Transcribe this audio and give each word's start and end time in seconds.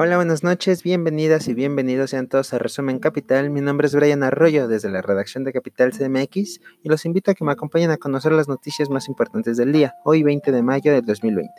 Hola, 0.00 0.14
buenas 0.14 0.44
noches, 0.44 0.84
bienvenidas 0.84 1.48
y 1.48 1.54
bienvenidos 1.54 2.10
sean 2.10 2.28
todos 2.28 2.54
a 2.54 2.58
Resumen 2.58 3.00
Capital. 3.00 3.50
Mi 3.50 3.60
nombre 3.60 3.88
es 3.88 3.96
Brian 3.96 4.22
Arroyo 4.22 4.68
desde 4.68 4.88
la 4.88 5.02
redacción 5.02 5.42
de 5.42 5.52
Capital 5.52 5.90
CMX 5.90 6.60
y 6.84 6.88
los 6.88 7.04
invito 7.04 7.32
a 7.32 7.34
que 7.34 7.44
me 7.44 7.50
acompañen 7.50 7.90
a 7.90 7.96
conocer 7.96 8.30
las 8.30 8.46
noticias 8.46 8.90
más 8.90 9.08
importantes 9.08 9.56
del 9.56 9.72
día, 9.72 9.96
hoy 10.04 10.22
20 10.22 10.52
de 10.52 10.62
mayo 10.62 10.92
del 10.92 11.04
2020. 11.04 11.50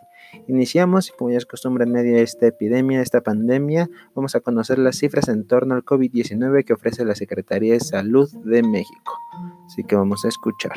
Iniciamos 0.47 1.10
y 1.10 1.11
como 1.18 1.32
ya 1.32 1.38
es 1.38 1.46
costumbre 1.46 1.83
en 1.83 1.91
medio 1.91 2.15
de 2.15 2.21
esta 2.21 2.47
epidemia, 2.47 3.02
esta 3.02 3.20
pandemia, 3.20 3.89
vamos 4.15 4.33
a 4.36 4.39
conocer 4.39 4.79
las 4.79 4.96
cifras 4.96 5.28
en 5.28 5.46
torno 5.46 5.75
al 5.75 5.83
COVID-19 5.83 6.64
que 6.64 6.71
ofrece 6.71 7.04
la 7.04 7.15
Secretaría 7.15 7.74
de 7.74 7.82
Salud 7.82 8.32
de 8.46 8.64
México. 8.64 9.19
Así 9.65 9.83
que 9.83 9.97
vamos 9.97 10.24
a 10.24 10.29
escuchar. 10.29 10.71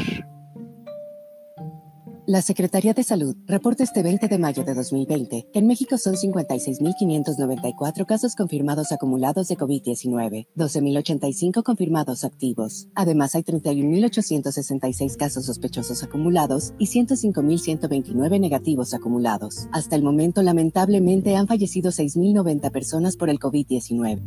La 2.24 2.40
Secretaría 2.40 2.94
de 2.94 3.02
Salud 3.02 3.34
reporta 3.48 3.82
este 3.82 4.00
20 4.00 4.28
de 4.28 4.38
mayo 4.38 4.62
de 4.62 4.74
2020 4.74 5.48
que 5.52 5.58
en 5.58 5.66
México 5.66 5.98
son 5.98 6.14
56.594 6.14 8.06
casos 8.06 8.36
confirmados 8.36 8.92
acumulados 8.92 9.48
de 9.48 9.56
COVID-19, 9.56 10.46
12.085 10.54 11.64
confirmados 11.64 12.22
activos. 12.22 12.86
Además, 12.94 13.34
hay 13.34 13.42
31.866 13.42 15.16
casos 15.16 15.46
sospechosos 15.46 16.04
acumulados 16.04 16.74
y 16.78 16.86
105.129 16.86 18.38
negativos 18.38 18.94
acumulados. 18.94 19.66
Hasta 19.72 19.96
el 19.96 20.04
momento, 20.04 20.42
lamentablemente, 20.42 21.34
han 21.34 21.48
fallecido 21.48 21.90
6.090 21.90 22.70
personas 22.70 23.16
por 23.16 23.30
el 23.30 23.40
COVID-19 23.40 24.22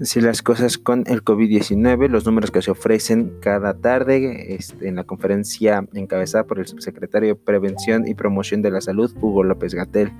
si 0.00 0.20
las 0.20 0.42
cosas 0.42 0.78
con 0.78 1.04
el 1.06 1.22
COVID-19, 1.22 2.08
los 2.08 2.26
números 2.26 2.50
que 2.50 2.62
se 2.62 2.70
ofrecen 2.70 3.34
cada 3.40 3.74
tarde 3.74 4.54
este, 4.54 4.88
en 4.88 4.96
la 4.96 5.04
conferencia 5.04 5.86
encabezada 5.94 6.44
por 6.44 6.58
el 6.58 6.66
subsecretario 6.66 7.30
de 7.30 7.34
Prevención 7.36 8.08
y 8.08 8.14
Promoción 8.14 8.62
de 8.62 8.70
la 8.70 8.80
Salud, 8.80 9.14
Hugo 9.20 9.44
López 9.44 9.74
Gatel. 9.74 10.12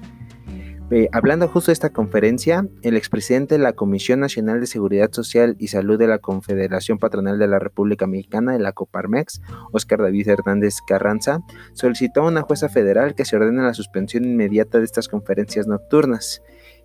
Eh, 0.90 1.08
hablando 1.12 1.48
justo 1.48 1.70
de 1.70 1.72
esta 1.72 1.90
conferencia, 1.90 2.68
el 2.82 2.96
expresidente 2.96 3.56
de 3.56 3.64
la 3.64 3.72
Comisión 3.72 4.20
Nacional 4.20 4.60
de 4.60 4.66
Seguridad 4.66 5.10
Social 5.12 5.56
y 5.58 5.68
Salud 5.68 5.98
de 5.98 6.06
la 6.06 6.18
Confederación 6.18 6.98
Patronal 6.98 7.38
de 7.38 7.48
la 7.48 7.58
República 7.58 8.06
Mexicana, 8.06 8.52
de 8.52 8.58
la 8.58 8.72
Coparmex, 8.72 9.40
Oscar 9.72 10.02
David 10.02 10.28
Hernández 10.28 10.76
Carranza, 10.86 11.40
solicitó 11.72 12.20
a 12.20 12.28
una 12.28 12.42
jueza 12.42 12.68
federal 12.68 13.14
que 13.14 13.24
se 13.24 13.34
ordene 13.34 13.62
la 13.62 13.74
suspensión 13.74 14.24
inmediata 14.24 14.78
de 14.78 14.84
estas 14.84 15.08
conferencias 15.08 15.66
nocturnas. 15.66 16.42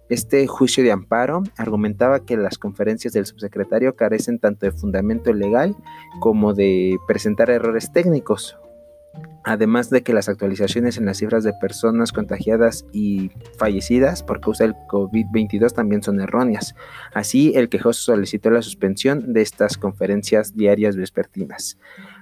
Este 0.09 0.47
juicio 0.47 0.83
de 0.83 0.91
amparo 0.91 1.43
argumentaba 1.55 2.25
que 2.25 2.35
las 2.35 2.57
conferencias 2.57 3.13
del 3.13 3.27
subsecretario 3.27 3.95
carecen 3.95 4.39
tanto 4.39 4.65
de 4.65 4.71
fundamento 4.71 5.31
legal 5.33 5.75
como 6.19 6.55
de 6.55 6.97
presentar 7.07 7.51
errores 7.51 7.93
técnicos, 7.93 8.57
además 9.43 9.91
de 9.91 10.01
que 10.01 10.13
las 10.13 10.27
actualizaciones 10.27 10.97
en 10.97 11.05
las 11.05 11.17
cifras 11.17 11.43
de 11.43 11.53
personas 11.61 12.11
contagiadas 12.11 12.87
y 12.91 13.29
fallecidas 13.59 14.23
por 14.23 14.41
causa 14.41 14.63
del 14.63 14.73
COVID-22 14.87 15.73
también 15.73 16.01
son 16.01 16.19
erróneas. 16.19 16.73
Así, 17.13 17.53
el 17.55 17.69
quejoso 17.69 18.01
solicitó 18.01 18.49
la 18.49 18.63
suspensión 18.63 19.31
de 19.33 19.41
estas 19.41 19.77
conferencias 19.77 20.55
diarias 20.55 20.95
vespertinas. 20.95 21.77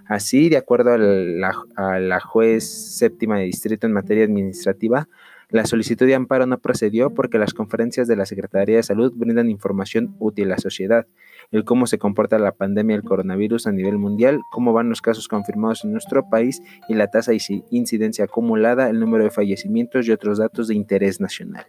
Así, 0.07 0.49
de 0.49 0.57
acuerdo 0.57 0.91
a 0.91 0.97
la, 0.97 1.53
a 1.77 1.99
la 1.99 2.19
juez 2.19 2.65
séptima 2.97 3.37
de 3.37 3.45
distrito 3.45 3.87
en 3.87 3.93
materia 3.93 4.25
administrativa, 4.25 5.07
la 5.49 5.65
solicitud 5.65 6.05
de 6.05 6.15
amparo 6.15 6.45
no 6.45 6.57
procedió 6.59 7.13
porque 7.13 7.37
las 7.37 7.53
conferencias 7.53 8.07
de 8.07 8.17
la 8.17 8.25
Secretaría 8.25 8.75
de 8.75 8.83
Salud 8.83 9.13
brindan 9.15 9.49
información 9.49 10.15
útil 10.19 10.47
a 10.47 10.55
la 10.55 10.57
sociedad, 10.57 11.07
el 11.51 11.63
cómo 11.63 11.87
se 11.87 11.97
comporta 11.97 12.37
la 12.37 12.51
pandemia 12.51 12.97
del 12.97 13.05
coronavirus 13.05 13.67
a 13.67 13.71
nivel 13.71 13.97
mundial, 13.97 14.41
cómo 14.51 14.73
van 14.73 14.89
los 14.89 15.01
casos 15.01 15.29
confirmados 15.29 15.85
en 15.85 15.93
nuestro 15.93 16.29
país 16.29 16.61
y 16.89 16.95
la 16.95 17.07
tasa 17.07 17.31
de 17.31 17.63
incidencia 17.71 18.25
acumulada, 18.25 18.89
el 18.89 18.99
número 18.99 19.23
de 19.23 19.31
fallecimientos 19.31 20.07
y 20.07 20.11
otros 20.11 20.37
datos 20.37 20.67
de 20.67 20.75
interés 20.75 21.21
nacional. 21.21 21.65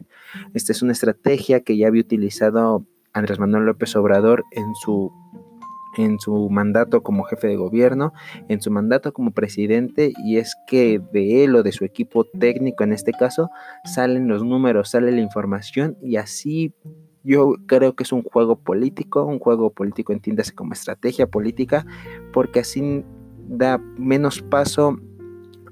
Esta 0.54 0.72
es 0.72 0.82
una 0.82 0.92
estrategia 0.92 1.60
que 1.60 1.76
ya 1.76 1.86
había 1.86 2.02
utilizado 2.02 2.84
Andrés 3.12 3.38
Manuel 3.38 3.64
López 3.64 3.94
Obrador 3.96 4.44
en 4.50 4.74
su 4.74 5.12
en 5.96 6.18
su 6.18 6.48
mandato 6.50 7.02
como 7.02 7.24
jefe 7.24 7.48
de 7.48 7.56
gobierno, 7.56 8.12
en 8.48 8.60
su 8.60 8.70
mandato 8.70 9.12
como 9.12 9.30
presidente, 9.30 10.12
y 10.24 10.36
es 10.36 10.54
que 10.66 11.00
de 11.12 11.44
él 11.44 11.56
o 11.56 11.62
de 11.62 11.72
su 11.72 11.84
equipo 11.84 12.24
técnico 12.24 12.84
en 12.84 12.92
este 12.92 13.12
caso 13.12 13.50
salen 13.84 14.28
los 14.28 14.44
números, 14.44 14.90
sale 14.90 15.12
la 15.12 15.20
información 15.20 15.96
y 16.02 16.16
así 16.16 16.72
yo 17.24 17.54
creo 17.66 17.94
que 17.94 18.04
es 18.04 18.12
un 18.12 18.22
juego 18.22 18.56
político, 18.56 19.24
un 19.24 19.38
juego 19.38 19.70
político 19.70 20.12
entiéndase 20.12 20.54
como 20.54 20.72
estrategia 20.72 21.26
política, 21.26 21.84
porque 22.32 22.60
así 22.60 23.04
da 23.48 23.78
menos 23.98 24.40
paso 24.42 24.98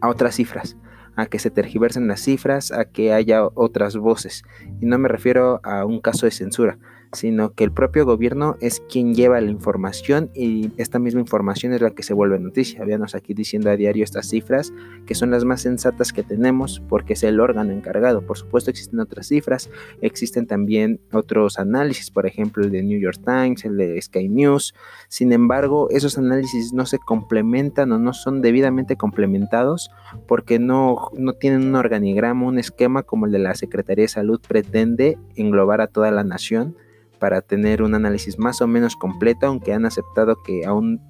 a 0.00 0.08
otras 0.08 0.34
cifras 0.34 0.76
a 1.16 1.26
que 1.26 1.38
se 1.38 1.50
tergiversen 1.50 2.08
las 2.08 2.20
cifras, 2.20 2.70
a 2.72 2.84
que 2.84 3.12
haya 3.12 3.46
otras 3.54 3.96
voces. 3.96 4.44
Y 4.80 4.86
no 4.86 4.98
me 4.98 5.08
refiero 5.08 5.60
a 5.64 5.84
un 5.86 6.00
caso 6.00 6.26
de 6.26 6.32
censura, 6.32 6.78
sino 7.12 7.52
que 7.52 7.64
el 7.64 7.72
propio 7.72 8.04
gobierno 8.04 8.56
es 8.60 8.80
quien 8.80 9.14
lleva 9.14 9.40
la 9.40 9.50
información 9.50 10.30
y 10.34 10.70
esta 10.76 10.98
misma 10.98 11.20
información 11.20 11.72
es 11.72 11.80
la 11.80 11.90
que 11.90 12.02
se 12.02 12.14
vuelve 12.14 12.38
noticia. 12.38 12.84
Veanos 12.84 13.14
aquí 13.14 13.34
diciendo 13.34 13.70
a 13.70 13.76
diario 13.76 14.04
estas 14.04 14.28
cifras 14.28 14.72
que 15.06 15.14
son 15.14 15.30
las 15.30 15.44
más 15.44 15.62
sensatas 15.62 16.12
que 16.12 16.22
tenemos 16.22 16.82
porque 16.88 17.14
es 17.14 17.22
el 17.22 17.40
órgano 17.40 17.72
encargado. 17.72 18.22
Por 18.22 18.38
supuesto 18.38 18.70
existen 18.70 19.00
otras 19.00 19.28
cifras, 19.28 19.70
existen 20.00 20.46
también 20.46 21.00
otros 21.12 21.58
análisis, 21.58 22.10
por 22.10 22.26
ejemplo 22.26 22.64
el 22.64 22.70
de 22.70 22.82
New 22.82 23.00
York 23.00 23.20
Times, 23.24 23.64
el 23.64 23.76
de 23.76 24.00
Sky 24.00 24.28
News. 24.28 24.74
Sin 25.08 25.32
embargo, 25.32 25.88
esos 25.90 26.18
análisis 26.18 26.72
no 26.72 26.86
se 26.86 26.98
complementan 26.98 27.92
o 27.92 27.98
no 27.98 28.12
son 28.12 28.42
debidamente 28.42 28.96
complementados 28.96 29.90
porque 30.26 30.58
no, 30.58 31.10
no 31.16 31.34
tienen 31.34 31.68
un 31.68 31.74
organigrama, 31.74 32.46
un 32.46 32.58
esquema 32.58 33.02
como 33.02 33.26
el 33.26 33.32
de 33.32 33.38
la 33.38 33.54
Secretaría 33.54 34.04
de 34.04 34.08
Salud 34.08 34.40
pretende 34.46 35.18
englobar 35.36 35.80
a 35.80 35.86
toda 35.86 36.10
la 36.10 36.24
nación 36.24 36.76
para 37.18 37.40
tener 37.40 37.82
un 37.82 37.94
análisis 37.94 38.38
más 38.38 38.60
o 38.60 38.66
menos 38.66 38.96
completo, 38.96 39.46
aunque 39.46 39.72
han 39.72 39.86
aceptado 39.86 40.36
que 40.44 40.64
aún 40.64 41.00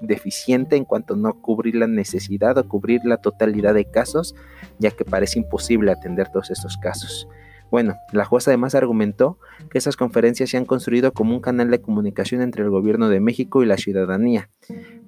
deficiente 0.00 0.76
en 0.76 0.84
cuanto 0.84 1.16
no 1.16 1.40
cubrir 1.40 1.76
la 1.76 1.86
necesidad 1.86 2.58
o 2.58 2.68
cubrir 2.68 3.02
la 3.04 3.18
totalidad 3.18 3.74
de 3.74 3.84
casos, 3.84 4.34
ya 4.78 4.90
que 4.90 5.04
parece 5.04 5.38
imposible 5.38 5.92
atender 5.92 6.28
todos 6.30 6.50
estos 6.50 6.76
casos. 6.76 7.28
Bueno, 7.70 7.96
la 8.12 8.26
jueza 8.26 8.50
además 8.50 8.74
argumentó 8.74 9.38
que 9.70 9.78
esas 9.78 9.96
conferencias 9.96 10.50
se 10.50 10.58
han 10.58 10.66
construido 10.66 11.12
como 11.14 11.34
un 11.34 11.40
canal 11.40 11.70
de 11.70 11.80
comunicación 11.80 12.42
entre 12.42 12.64
el 12.64 12.68
gobierno 12.68 13.08
de 13.08 13.20
México 13.20 13.62
y 13.62 13.66
la 13.66 13.78
ciudadanía. 13.78 14.50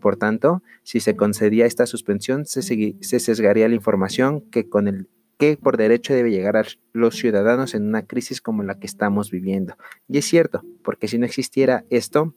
Por 0.01 0.17
tanto, 0.17 0.63
si 0.83 1.01
se 1.01 1.15
concedía 1.15 1.67
esta 1.67 1.85
suspensión, 1.85 2.47
se, 2.47 2.63
se 2.63 3.21
sesgaría 3.21 3.69
la 3.69 3.75
información 3.75 4.41
que 4.51 4.67
con 4.67 4.89
el 4.89 5.09
que 5.39 5.57
por 5.57 5.77
derecho 5.77 6.15
debe 6.15 6.31
llegar 6.31 6.57
a 6.57 6.65
los 6.93 7.17
ciudadanos 7.17 7.75
en 7.75 7.87
una 7.87 8.07
crisis 8.07 8.41
como 8.41 8.63
la 8.63 8.79
que 8.79 8.87
estamos 8.87 9.31
viviendo. 9.31 9.77
Y 10.09 10.19
es 10.19 10.25
cierto, 10.25 10.63
porque 10.83 11.09
si 11.09 11.19
no 11.19 11.27
existiera 11.27 11.85
esto, 11.91 12.35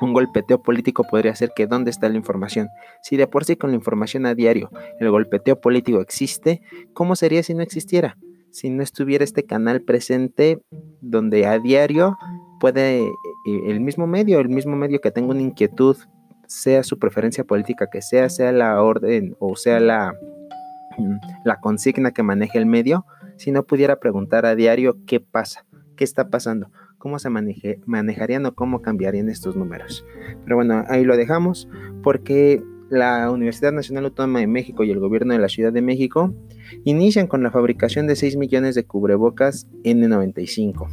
un 0.00 0.12
golpeteo 0.12 0.62
político 0.62 1.04
podría 1.04 1.34
ser 1.34 1.52
que 1.54 1.66
dónde 1.66 1.90
está 1.90 2.08
la 2.08 2.16
información. 2.16 2.68
Si 3.02 3.16
de 3.16 3.26
por 3.26 3.44
sí 3.44 3.56
con 3.56 3.70
la 3.70 3.76
información 3.76 4.26
a 4.26 4.34
diario 4.34 4.70
el 5.00 5.10
golpeteo 5.10 5.60
político 5.60 6.00
existe, 6.00 6.62
¿cómo 6.92 7.16
sería 7.16 7.42
si 7.42 7.54
no 7.54 7.62
existiera? 7.62 8.16
Si 8.50 8.70
no 8.70 8.82
estuviera 8.82 9.24
este 9.24 9.44
canal 9.44 9.82
presente 9.82 10.60
donde 11.00 11.46
a 11.46 11.58
diario 11.58 12.16
puede 12.60 13.02
eh, 13.02 13.10
el 13.66 13.80
mismo 13.80 14.06
medio, 14.06 14.40
el 14.40 14.48
mismo 14.48 14.76
medio 14.76 15.00
que 15.00 15.10
tenga 15.10 15.30
una 15.30 15.42
inquietud, 15.42 15.96
sea 16.46 16.82
su 16.82 16.98
preferencia 16.98 17.44
política 17.44 17.88
que 17.90 18.02
sea, 18.02 18.28
sea 18.28 18.52
la 18.52 18.80
orden 18.82 19.34
o 19.38 19.56
sea 19.56 19.80
la 19.80 20.14
la 21.44 21.60
consigna 21.60 22.12
que 22.12 22.22
maneja 22.22 22.58
el 22.58 22.66
medio, 22.66 23.06
si 23.36 23.52
no 23.52 23.64
pudiera 23.64 24.00
preguntar 24.00 24.46
a 24.46 24.54
diario 24.54 24.98
qué 25.06 25.20
pasa, 25.20 25.64
qué 25.96 26.04
está 26.04 26.28
pasando, 26.28 26.70
cómo 26.98 27.18
se 27.18 27.30
manejarían 27.30 28.46
o 28.46 28.54
cómo 28.54 28.80
cambiarían 28.82 29.28
estos 29.28 29.56
números. 29.56 30.06
Pero 30.44 30.56
bueno, 30.56 30.84
ahí 30.88 31.04
lo 31.04 31.16
dejamos 31.16 31.68
porque 32.02 32.62
la 32.90 33.30
Universidad 33.30 33.72
Nacional 33.72 34.06
Autónoma 34.06 34.40
de 34.40 34.46
México 34.46 34.84
y 34.84 34.90
el 34.90 35.00
gobierno 35.00 35.34
de 35.34 35.40
la 35.40 35.48
Ciudad 35.48 35.72
de 35.72 35.82
México 35.82 36.34
inician 36.84 37.26
con 37.26 37.42
la 37.42 37.50
fabricación 37.50 38.06
de 38.06 38.16
6 38.16 38.36
millones 38.36 38.74
de 38.74 38.84
cubrebocas 38.84 39.66
N95. 39.84 40.88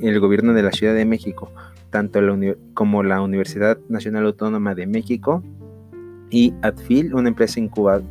El 0.00 0.20
gobierno 0.20 0.52
de 0.52 0.62
la 0.62 0.72
Ciudad 0.72 0.94
de 0.94 1.04
México, 1.04 1.50
tanto 1.90 2.20
como 2.74 3.02
la 3.02 3.22
Universidad 3.22 3.78
Nacional 3.88 4.26
Autónoma 4.26 4.74
de 4.74 4.86
México 4.86 5.42
y 6.30 6.52
Adfil, 6.62 7.14
una 7.14 7.28
empresa 7.28 7.60
incubada, 7.60 8.02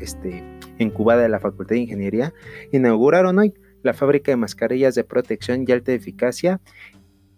este, 0.00 0.42
incubada 0.78 1.22
de 1.22 1.28
la 1.28 1.40
Facultad 1.40 1.74
de 1.74 1.82
Ingeniería, 1.82 2.32
inauguraron 2.72 3.38
hoy 3.38 3.54
la 3.82 3.92
fábrica 3.92 4.32
de 4.32 4.36
mascarillas 4.36 4.94
de 4.94 5.04
protección 5.04 5.64
y 5.66 5.72
alta 5.72 5.92
eficacia 5.92 6.60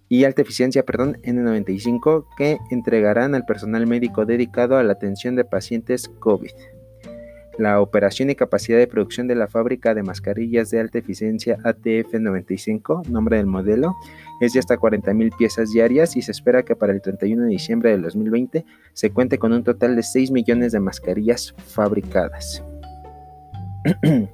y 0.08 0.24
alta 0.24 0.42
eficiencia, 0.42 0.84
perdón, 0.84 1.18
N95 1.24 2.26
que 2.36 2.58
entregarán 2.70 3.34
al 3.34 3.44
personal 3.44 3.86
médico 3.86 4.24
dedicado 4.24 4.76
a 4.76 4.82
la 4.84 4.92
atención 4.92 5.34
de 5.34 5.44
pacientes 5.44 6.08
COVID. 6.20 6.52
La 7.58 7.80
operación 7.80 8.28
y 8.28 8.34
capacidad 8.34 8.76
de 8.76 8.86
producción 8.86 9.28
de 9.28 9.34
la 9.34 9.48
fábrica 9.48 9.94
de 9.94 10.02
mascarillas 10.02 10.70
de 10.70 10.78
alta 10.78 10.98
eficiencia 10.98 11.56
ATF95, 11.64 13.06
nombre 13.08 13.38
del 13.38 13.46
modelo, 13.46 13.96
es 14.42 14.52
de 14.52 14.58
hasta 14.58 14.76
40.000 14.76 15.34
piezas 15.36 15.70
diarias 15.70 16.16
y 16.16 16.22
se 16.22 16.32
espera 16.32 16.64
que 16.64 16.76
para 16.76 16.92
el 16.92 17.00
31 17.00 17.44
de 17.44 17.48
diciembre 17.48 17.90
del 17.90 18.02
2020 18.02 18.66
se 18.92 19.10
cuente 19.10 19.38
con 19.38 19.54
un 19.54 19.64
total 19.64 19.96
de 19.96 20.02
6 20.02 20.30
millones 20.32 20.72
de 20.72 20.80
mascarillas 20.80 21.54
fabricadas. 21.66 22.62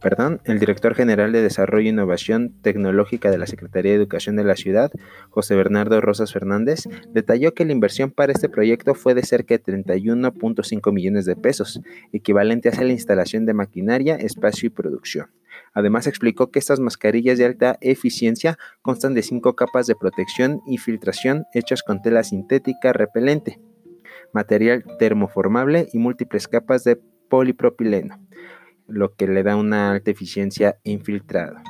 Perdón, 0.00 0.40
el 0.44 0.58
director 0.58 0.94
general 0.94 1.32
de 1.32 1.42
Desarrollo 1.42 1.86
e 1.86 1.90
Innovación 1.90 2.52
Tecnológica 2.62 3.30
de 3.30 3.38
la 3.38 3.46
Secretaría 3.46 3.92
de 3.92 3.96
Educación 3.96 4.36
de 4.36 4.44
la 4.44 4.56
ciudad, 4.56 4.90
José 5.30 5.54
Bernardo 5.54 6.00
Rosas 6.00 6.32
Fernández, 6.32 6.84
detalló 7.12 7.54
que 7.54 7.64
la 7.64 7.72
inversión 7.72 8.10
para 8.10 8.32
este 8.32 8.48
proyecto 8.48 8.94
fue 8.94 9.14
de 9.14 9.22
cerca 9.22 9.56
de 9.56 9.62
31.5 9.62 10.92
millones 10.92 11.24
de 11.24 11.36
pesos, 11.36 11.80
equivalente 12.12 12.68
a 12.68 12.82
la 12.82 12.92
instalación 12.92 13.46
de 13.46 13.54
maquinaria, 13.54 14.16
espacio 14.16 14.66
y 14.66 14.70
producción. 14.70 15.30
Además 15.72 16.06
explicó 16.06 16.50
que 16.50 16.58
estas 16.58 16.80
mascarillas 16.80 17.38
de 17.38 17.46
alta 17.46 17.78
eficiencia 17.80 18.58
constan 18.82 19.14
de 19.14 19.22
cinco 19.22 19.56
capas 19.56 19.86
de 19.86 19.94
protección 19.94 20.60
y 20.66 20.78
filtración 20.78 21.44
hechas 21.54 21.82
con 21.82 22.02
tela 22.02 22.22
sintética 22.24 22.92
repelente, 22.92 23.60
material 24.32 24.84
termoformable 24.98 25.88
y 25.92 25.98
múltiples 25.98 26.48
capas 26.48 26.84
de 26.84 26.96
polipropileno 27.28 28.18
lo 28.88 29.14
que 29.14 29.26
le 29.26 29.42
da 29.42 29.56
una 29.56 29.92
alta 29.92 30.10
eficiencia 30.10 30.78
infiltrada. 30.84 31.62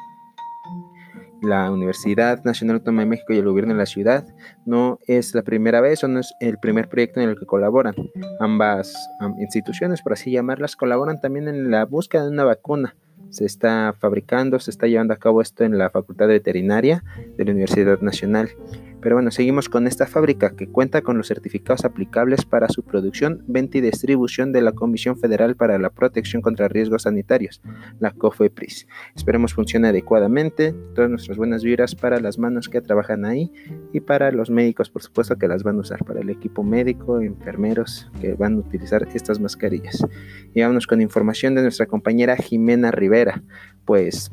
La 1.43 1.71
Universidad 1.71 2.43
Nacional 2.45 2.77
Autónoma 2.77 3.03
de 3.03 3.09
México 3.09 3.33
y 3.33 3.39
el 3.39 3.45
gobierno 3.45 3.75
de 3.75 3.79
la 3.79 3.87
ciudad 3.87 4.27
no 4.65 4.99
es 5.07 5.35
la 5.35 5.43
primera 5.43 5.81
vez 5.81 6.03
o 6.03 6.09
no 6.09 6.21
es 6.21 6.33
el 6.41 6.59
primer 6.59 6.89
proyecto 6.89 7.21
en 7.21 7.29
el 7.29 7.39
que 7.39 7.45
colaboran. 7.45 7.95
Ambas 8.41 8.95
instituciones, 9.39 10.03
por 10.03 10.15
así 10.15 10.31
llamarlas, 10.31 10.77
colaboran 10.77 11.21
también 11.21 11.47
en 11.49 11.71
la 11.71 11.85
búsqueda 11.85 12.25
de 12.25 12.31
una 12.31 12.45
vacuna. 12.45 12.97
Se 13.29 13.45
está 13.45 13.95
fabricando, 13.99 14.59
se 14.61 14.71
está 14.71 14.87
llevando 14.87 15.13
a 15.13 15.19
cabo 15.19 15.43
esto 15.43 15.65
en 15.65 15.77
la 15.77 15.91
Facultad 15.91 16.27
de 16.27 16.35
Veterinaria 16.35 17.05
de 17.37 17.45
la 17.45 17.51
Universidad 17.51 18.01
Nacional. 18.01 18.49
Pero 19.01 19.17
bueno, 19.17 19.31
seguimos 19.31 19.69
con 19.69 19.87
esta 19.87 20.07
fábrica 20.07 20.57
que 20.57 20.67
cuenta 20.67 21.03
con 21.03 21.17
los 21.17 21.29
certificados 21.29 21.85
aplicables 21.85 22.45
para 22.45 22.69
su 22.69 22.83
producción, 22.83 23.45
venta 23.47 23.79
y 23.79 23.81
distribución 23.81 24.53
de 24.53 24.63
la 24.63 24.73
Comisión 24.73 25.19
Federal 25.19 25.57
para 25.57 25.79
la 25.79 25.91
Protección 25.91 26.43
contra 26.43 26.69
Riesgos 26.69 27.03
Sanitarios, 27.03 27.61
la 28.01 28.11
COFEPRIS. 28.11 28.87
Esperemos 29.15 29.55
funcione 29.55 29.89
adecuadamente. 29.89 30.75
Todas 30.95 31.11
nuestras 31.11 31.37
buenas 31.37 31.63
vibras 31.63 31.95
para 31.95 32.21
las 32.21 32.39
manos 32.39 32.69
que 32.69 32.81
trabajan 32.81 33.25
ahí 33.25 33.53
y 33.93 34.01
para 34.01 34.31
los 34.33 34.51
médicos, 34.51 34.91
por 34.91 35.03
supuesto, 35.03 35.37
que 35.37 35.49
las 35.49 35.63
van 35.63 35.77
a 35.77 35.81
usar, 35.81 36.05
para 36.05 36.21
el 36.21 36.31
equipo 36.31 36.63
médico, 36.63 37.21
enfermeros 37.21 38.11
que 38.21 38.35
van 38.35 38.55
a 38.55 38.59
utilizar 38.59 39.07
estas 39.15 39.41
mascarillas. 39.41 40.07
Y 40.55 40.61
vámonos 40.61 40.87
con 40.87 41.01
información 41.01 41.55
de 41.55 41.63
nuestra 41.63 41.87
compañera 41.87 42.37
Jimena 42.37 42.91
Rivera. 42.91 43.43
Pues 43.85 44.31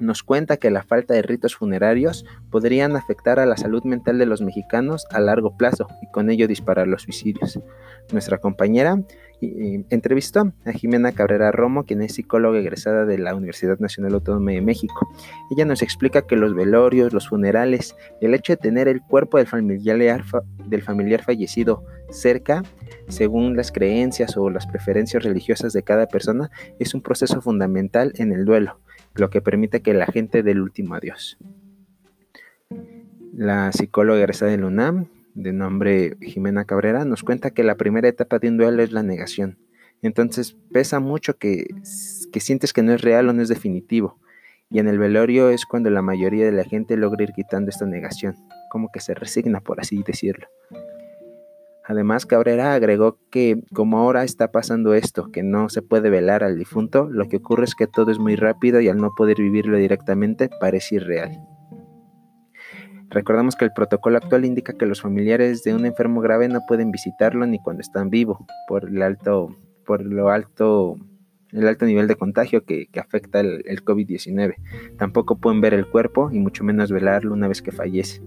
nos 0.00 0.22
cuenta 0.22 0.56
que 0.56 0.70
la 0.70 0.82
falta 0.82 1.14
de 1.14 1.22
ritos 1.22 1.54
funerarios 1.54 2.24
podrían 2.50 2.96
afectar 2.96 3.38
a 3.38 3.46
la 3.46 3.56
salud 3.56 3.84
mental 3.84 4.18
de 4.18 4.26
los 4.26 4.40
mexicanos 4.40 5.06
a 5.10 5.20
largo 5.20 5.56
plazo 5.56 5.86
y 6.02 6.10
con 6.10 6.30
ello 6.30 6.48
disparar 6.48 6.88
los 6.88 7.02
suicidios. 7.02 7.60
Nuestra 8.12 8.38
compañera 8.38 8.98
entrevistó 9.40 10.52
a 10.66 10.72
Jimena 10.72 11.12
Cabrera 11.12 11.50
Romo, 11.50 11.84
quien 11.84 12.02
es 12.02 12.14
psicóloga 12.14 12.58
egresada 12.58 13.06
de 13.06 13.18
la 13.18 13.34
Universidad 13.34 13.78
Nacional 13.78 14.14
Autónoma 14.14 14.52
de 14.52 14.60
México. 14.60 15.08
Ella 15.50 15.64
nos 15.64 15.82
explica 15.82 16.22
que 16.22 16.36
los 16.36 16.54
velorios, 16.54 17.12
los 17.12 17.28
funerales, 17.28 17.96
el 18.20 18.34
hecho 18.34 18.52
de 18.52 18.58
tener 18.58 18.88
el 18.88 19.00
cuerpo 19.00 19.38
del 19.38 19.46
familiar, 19.46 20.24
del 20.66 20.82
familiar 20.82 21.22
fallecido 21.22 21.84
cerca, 22.10 22.62
según 23.08 23.56
las 23.56 23.72
creencias 23.72 24.36
o 24.36 24.50
las 24.50 24.66
preferencias 24.66 25.22
religiosas 25.22 25.72
de 25.72 25.82
cada 25.82 26.06
persona, 26.06 26.50
es 26.78 26.94
un 26.94 27.00
proceso 27.00 27.40
fundamental 27.40 28.12
en 28.16 28.32
el 28.32 28.44
duelo 28.44 28.80
lo 29.14 29.30
que 29.30 29.40
permite 29.40 29.80
que 29.80 29.94
la 29.94 30.06
gente 30.06 30.42
dé 30.42 30.52
el 30.52 30.60
último 30.60 30.94
adiós. 30.94 31.38
La 33.34 33.72
psicóloga 33.72 34.18
egresada 34.18 34.56
de 34.56 34.64
UNAM, 34.64 35.06
de 35.34 35.52
nombre 35.52 36.16
Jimena 36.20 36.64
Cabrera, 36.64 37.04
nos 37.04 37.22
cuenta 37.22 37.50
que 37.50 37.64
la 37.64 37.76
primera 37.76 38.08
etapa 38.08 38.38
de 38.38 38.48
un 38.48 38.56
duelo 38.56 38.82
es 38.82 38.92
la 38.92 39.02
negación. 39.02 39.58
Entonces 40.02 40.56
pesa 40.72 41.00
mucho 41.00 41.36
que, 41.36 41.66
que 42.32 42.40
sientes 42.40 42.72
que 42.72 42.82
no 42.82 42.92
es 42.92 43.00
real 43.02 43.28
o 43.28 43.32
no 43.32 43.42
es 43.42 43.48
definitivo. 43.48 44.18
Y 44.70 44.78
en 44.78 44.88
el 44.88 44.98
velorio 44.98 45.50
es 45.50 45.66
cuando 45.66 45.90
la 45.90 46.02
mayoría 46.02 46.44
de 46.44 46.52
la 46.52 46.64
gente 46.64 46.96
logra 46.96 47.24
ir 47.24 47.32
quitando 47.32 47.70
esta 47.70 47.86
negación, 47.86 48.36
como 48.70 48.90
que 48.92 49.00
se 49.00 49.14
resigna, 49.14 49.60
por 49.60 49.80
así 49.80 50.02
decirlo. 50.06 50.46
Además, 51.90 52.24
Cabrera 52.24 52.72
agregó 52.74 53.18
que 53.32 53.64
como 53.74 53.98
ahora 53.98 54.22
está 54.22 54.52
pasando 54.52 54.94
esto, 54.94 55.32
que 55.32 55.42
no 55.42 55.68
se 55.68 55.82
puede 55.82 56.08
velar 56.08 56.44
al 56.44 56.56
difunto, 56.56 57.08
lo 57.10 57.28
que 57.28 57.38
ocurre 57.38 57.64
es 57.64 57.74
que 57.74 57.88
todo 57.88 58.12
es 58.12 58.20
muy 58.20 58.36
rápido 58.36 58.80
y 58.80 58.86
al 58.86 58.98
no 58.98 59.10
poder 59.16 59.38
vivirlo 59.38 59.76
directamente 59.76 60.48
parece 60.60 60.94
irreal. 60.94 61.40
Recordamos 63.08 63.56
que 63.56 63.64
el 63.64 63.72
protocolo 63.72 64.18
actual 64.18 64.44
indica 64.44 64.74
que 64.74 64.86
los 64.86 65.00
familiares 65.00 65.64
de 65.64 65.74
un 65.74 65.84
enfermo 65.84 66.20
grave 66.20 66.46
no 66.46 66.60
pueden 66.68 66.92
visitarlo 66.92 67.44
ni 67.44 67.58
cuando 67.58 67.80
están 67.80 68.08
vivos 68.08 68.38
por 68.68 68.88
el 68.88 69.02
alto, 69.02 69.48
por 69.84 70.04
lo 70.04 70.30
alto, 70.30 70.94
el 71.50 71.66
alto 71.66 71.86
nivel 71.86 72.06
de 72.06 72.14
contagio 72.14 72.64
que, 72.64 72.86
afecta 73.00 73.40
el, 73.40 73.64
el 73.66 73.84
COVID-19. 73.84 74.54
Tampoco 74.96 75.40
pueden 75.40 75.60
ver 75.60 75.74
el 75.74 75.88
cuerpo 75.88 76.30
y 76.30 76.38
mucho 76.38 76.62
menos 76.62 76.92
velarlo 76.92 77.34
una 77.34 77.48
vez 77.48 77.62
que 77.62 77.72
fallece. 77.72 78.22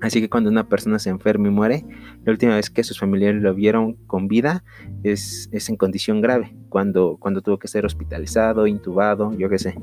Así 0.00 0.20
que 0.20 0.30
cuando 0.30 0.48
una 0.48 0.68
persona 0.68 0.98
se 0.98 1.10
enferma 1.10 1.48
y 1.48 1.50
muere, 1.50 1.84
la 2.24 2.32
última 2.32 2.56
vez 2.56 2.70
que 2.70 2.84
sus 2.84 2.98
familiares 2.98 3.42
lo 3.42 3.54
vieron 3.54 3.94
con 4.06 4.28
vida 4.28 4.64
es, 5.02 5.50
en 5.52 5.76
condición 5.76 6.22
grave, 6.22 6.56
cuando, 6.70 7.18
cuando 7.20 7.42
tuvo 7.42 7.58
que 7.58 7.68
ser 7.68 7.84
hospitalizado, 7.84 8.66
intubado, 8.66 9.32
yo 9.36 9.50
qué 9.50 9.58
sé. 9.58 9.74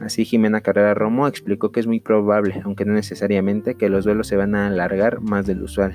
Así 0.00 0.24
Jimena 0.24 0.60
Carrera 0.60 0.94
Romo 0.94 1.28
explicó 1.28 1.72
que 1.72 1.80
es 1.80 1.86
muy 1.86 2.00
probable, 2.00 2.62
aunque 2.64 2.84
no 2.84 2.94
necesariamente, 2.94 3.74
que 3.74 3.90
los 3.90 4.04
duelos 4.04 4.26
se 4.26 4.36
van 4.36 4.54
a 4.54 4.66
alargar 4.68 5.20
más 5.20 5.46
del 5.46 5.62
usual. 5.62 5.94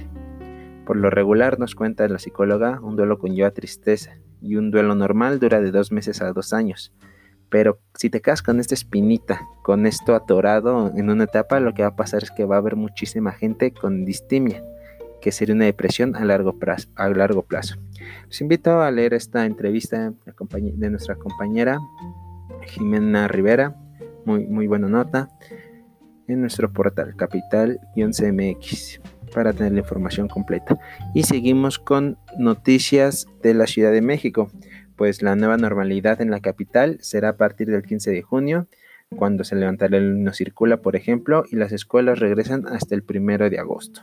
Por 0.85 0.97
lo 0.97 1.09
regular, 1.09 1.59
nos 1.59 1.75
cuenta 1.75 2.07
la 2.07 2.19
psicóloga, 2.19 2.79
un 2.81 2.95
duelo 2.95 3.19
conlleva 3.19 3.51
tristeza 3.51 4.17
y 4.41 4.55
un 4.55 4.71
duelo 4.71 4.95
normal 4.95 5.39
dura 5.39 5.59
de 5.59 5.71
dos 5.71 5.91
meses 5.91 6.21
a 6.21 6.31
dos 6.33 6.53
años. 6.53 6.93
Pero 7.49 7.79
si 7.95 8.09
te 8.09 8.21
quedas 8.21 8.41
con 8.41 8.59
esta 8.59 8.75
espinita, 8.75 9.41
con 9.63 9.85
esto 9.85 10.15
atorado 10.15 10.91
en 10.95 11.09
una 11.09 11.23
etapa, 11.25 11.59
lo 11.59 11.73
que 11.73 11.81
va 11.81 11.89
a 11.89 11.95
pasar 11.95 12.23
es 12.23 12.31
que 12.31 12.45
va 12.45 12.55
a 12.55 12.59
haber 12.59 12.75
muchísima 12.75 13.31
gente 13.31 13.71
con 13.71 14.05
distimia, 14.05 14.63
que 15.21 15.31
sería 15.31 15.55
una 15.55 15.65
depresión 15.65 16.15
a 16.15 16.23
largo 16.25 16.59
plazo. 16.59 16.89
A 16.95 17.09
largo 17.09 17.43
plazo. 17.43 17.75
Los 18.27 18.41
invito 18.41 18.81
a 18.81 18.91
leer 18.91 19.13
esta 19.13 19.45
entrevista 19.45 20.13
de 20.13 20.89
nuestra 20.89 21.15
compañera 21.15 21.79
Jimena 22.67 23.27
Rivera, 23.27 23.75
muy, 24.25 24.45
muy 24.47 24.67
buena 24.67 24.87
nota, 24.87 25.29
en 26.27 26.41
nuestro 26.41 26.71
portal 26.71 27.15
capital-cmx 27.15 28.99
para 29.33 29.53
tener 29.53 29.73
la 29.73 29.79
información 29.79 30.27
completa. 30.27 30.77
Y 31.13 31.23
seguimos 31.23 31.79
con 31.79 32.17
noticias 32.37 33.27
de 33.41 33.53
la 33.53 33.67
Ciudad 33.67 33.91
de 33.91 34.01
México 34.01 34.51
pues 34.99 35.21
la 35.21 35.37
nueva 35.37 35.55
normalidad 35.55 36.21
en 36.21 36.29
la 36.29 36.41
capital 36.41 36.97
será 36.99 37.29
a 37.29 37.37
partir 37.37 37.69
del 37.69 37.83
15 37.83 38.11
de 38.11 38.21
junio, 38.21 38.67
cuando 39.15 39.45
se 39.45 39.55
levantará 39.55 39.95
el 39.95 40.25
no 40.25 40.33
circula, 40.33 40.81
por 40.81 40.97
ejemplo, 40.97 41.45
y 41.49 41.55
las 41.55 41.71
escuelas 41.71 42.19
regresan 42.19 42.67
hasta 42.67 42.95
el 42.95 43.05
1 43.09 43.49
de 43.49 43.59
agosto. 43.59 44.01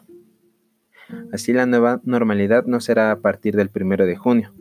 Así 1.34 1.52
la 1.52 1.66
nueva 1.66 2.00
normalidad 2.04 2.64
no 2.64 2.80
será 2.80 3.10
a 3.10 3.20
partir 3.20 3.56
del 3.56 3.70
1 3.74 4.06
de 4.06 4.16
junio. 4.16 4.54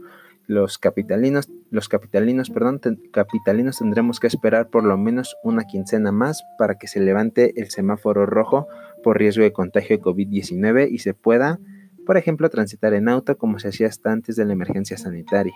Los 0.45 0.77
capitalinos, 0.77 1.49
los 1.71 1.87
capitalinos, 1.87 2.49
perdón, 2.49 2.81
capitalinos 3.13 3.79
tendremos 3.79 4.19
que 4.19 4.27
esperar 4.27 4.69
por 4.69 4.83
lo 4.83 4.97
menos 4.97 5.37
una 5.41 5.63
quincena 5.63 6.11
más 6.11 6.43
para 6.57 6.75
que 6.77 6.87
se 6.87 6.99
levante 6.99 7.53
el 7.61 7.69
semáforo 7.69 8.25
rojo 8.25 8.67
por 9.03 9.17
riesgo 9.17 9.43
de 9.43 9.53
contagio 9.53 9.95
de 9.95 10.03
COVID-19 10.03 10.89
y 10.91 10.97
se 10.97 11.13
pueda, 11.13 11.59
por 12.05 12.17
ejemplo, 12.17 12.49
transitar 12.49 12.93
en 12.93 13.07
auto 13.07 13.37
como 13.37 13.57
se 13.57 13.69
hacía 13.69 13.87
hasta 13.87 14.11
antes 14.11 14.35
de 14.35 14.43
la 14.43 14.51
emergencia 14.51 14.97
sanitaria. 14.97 15.55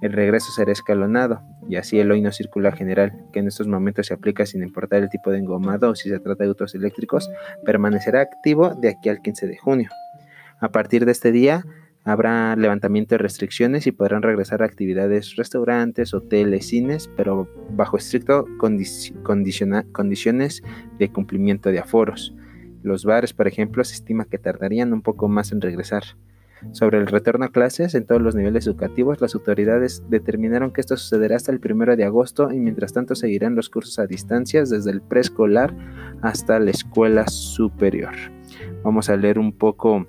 El 0.00 0.12
regreso 0.12 0.50
será 0.52 0.72
escalonado, 0.72 1.42
y 1.68 1.76
así 1.76 1.98
el 1.98 2.10
hoy 2.10 2.20
no 2.20 2.32
circular 2.32 2.76
general, 2.76 3.12
que 3.32 3.40
en 3.40 3.48
estos 3.48 3.68
momentos 3.68 4.06
se 4.06 4.14
aplica 4.14 4.46
sin 4.46 4.62
importar 4.62 5.02
el 5.02 5.10
tipo 5.10 5.30
de 5.30 5.38
engomado 5.38 5.90
o 5.90 5.94
si 5.94 6.08
se 6.08 6.18
trata 6.18 6.44
de 6.44 6.48
autos 6.48 6.74
eléctricos, 6.74 7.30
permanecerá 7.64 8.20
activo 8.20 8.74
de 8.74 8.88
aquí 8.88 9.08
al 9.08 9.20
15 9.20 9.46
de 9.46 9.58
junio. 9.58 9.90
A 10.60 10.70
partir 10.70 11.04
de 11.04 11.12
este 11.12 11.32
día, 11.32 11.64
habrá 12.04 12.56
levantamiento 12.56 13.14
de 13.14 13.18
restricciones 13.18 13.86
y 13.86 13.92
podrán 13.92 14.22
regresar 14.22 14.62
a 14.62 14.66
actividades 14.66 15.36
restaurantes, 15.36 16.14
hoteles, 16.14 16.68
cines, 16.68 17.10
pero 17.16 17.48
bajo 17.70 17.96
estricto 17.96 18.46
condiciones 18.58 20.62
de 20.98 21.12
cumplimiento 21.12 21.70
de 21.70 21.78
aforos. 21.78 22.34
Los 22.82 23.04
bares, 23.04 23.34
por 23.34 23.46
ejemplo, 23.46 23.84
se 23.84 23.94
estima 23.94 24.24
que 24.24 24.38
tardarían 24.38 24.94
un 24.94 25.02
poco 25.02 25.28
más 25.28 25.52
en 25.52 25.60
regresar. 25.60 26.02
Sobre 26.72 26.98
el 26.98 27.06
retorno 27.06 27.46
a 27.46 27.52
clases 27.52 27.94
en 27.94 28.06
todos 28.06 28.20
los 28.20 28.34
niveles 28.34 28.66
educativos, 28.66 29.20
las 29.20 29.34
autoridades 29.34 30.02
determinaron 30.08 30.72
que 30.72 30.80
esto 30.80 30.96
sucederá 30.96 31.36
hasta 31.36 31.52
el 31.52 31.60
1 31.62 31.96
de 31.96 32.04
agosto 32.04 32.52
y 32.52 32.58
mientras 32.58 32.92
tanto 32.92 33.14
seguirán 33.14 33.54
los 33.54 33.70
cursos 33.70 33.98
a 33.98 34.06
distancia 34.06 34.60
desde 34.60 34.90
el 34.90 35.00
preescolar 35.00 35.74
hasta 36.22 36.58
la 36.58 36.70
escuela 36.70 37.26
superior. 37.28 38.12
Vamos 38.84 39.08
a 39.08 39.16
leer 39.16 39.38
un 39.38 39.52
poco 39.52 40.06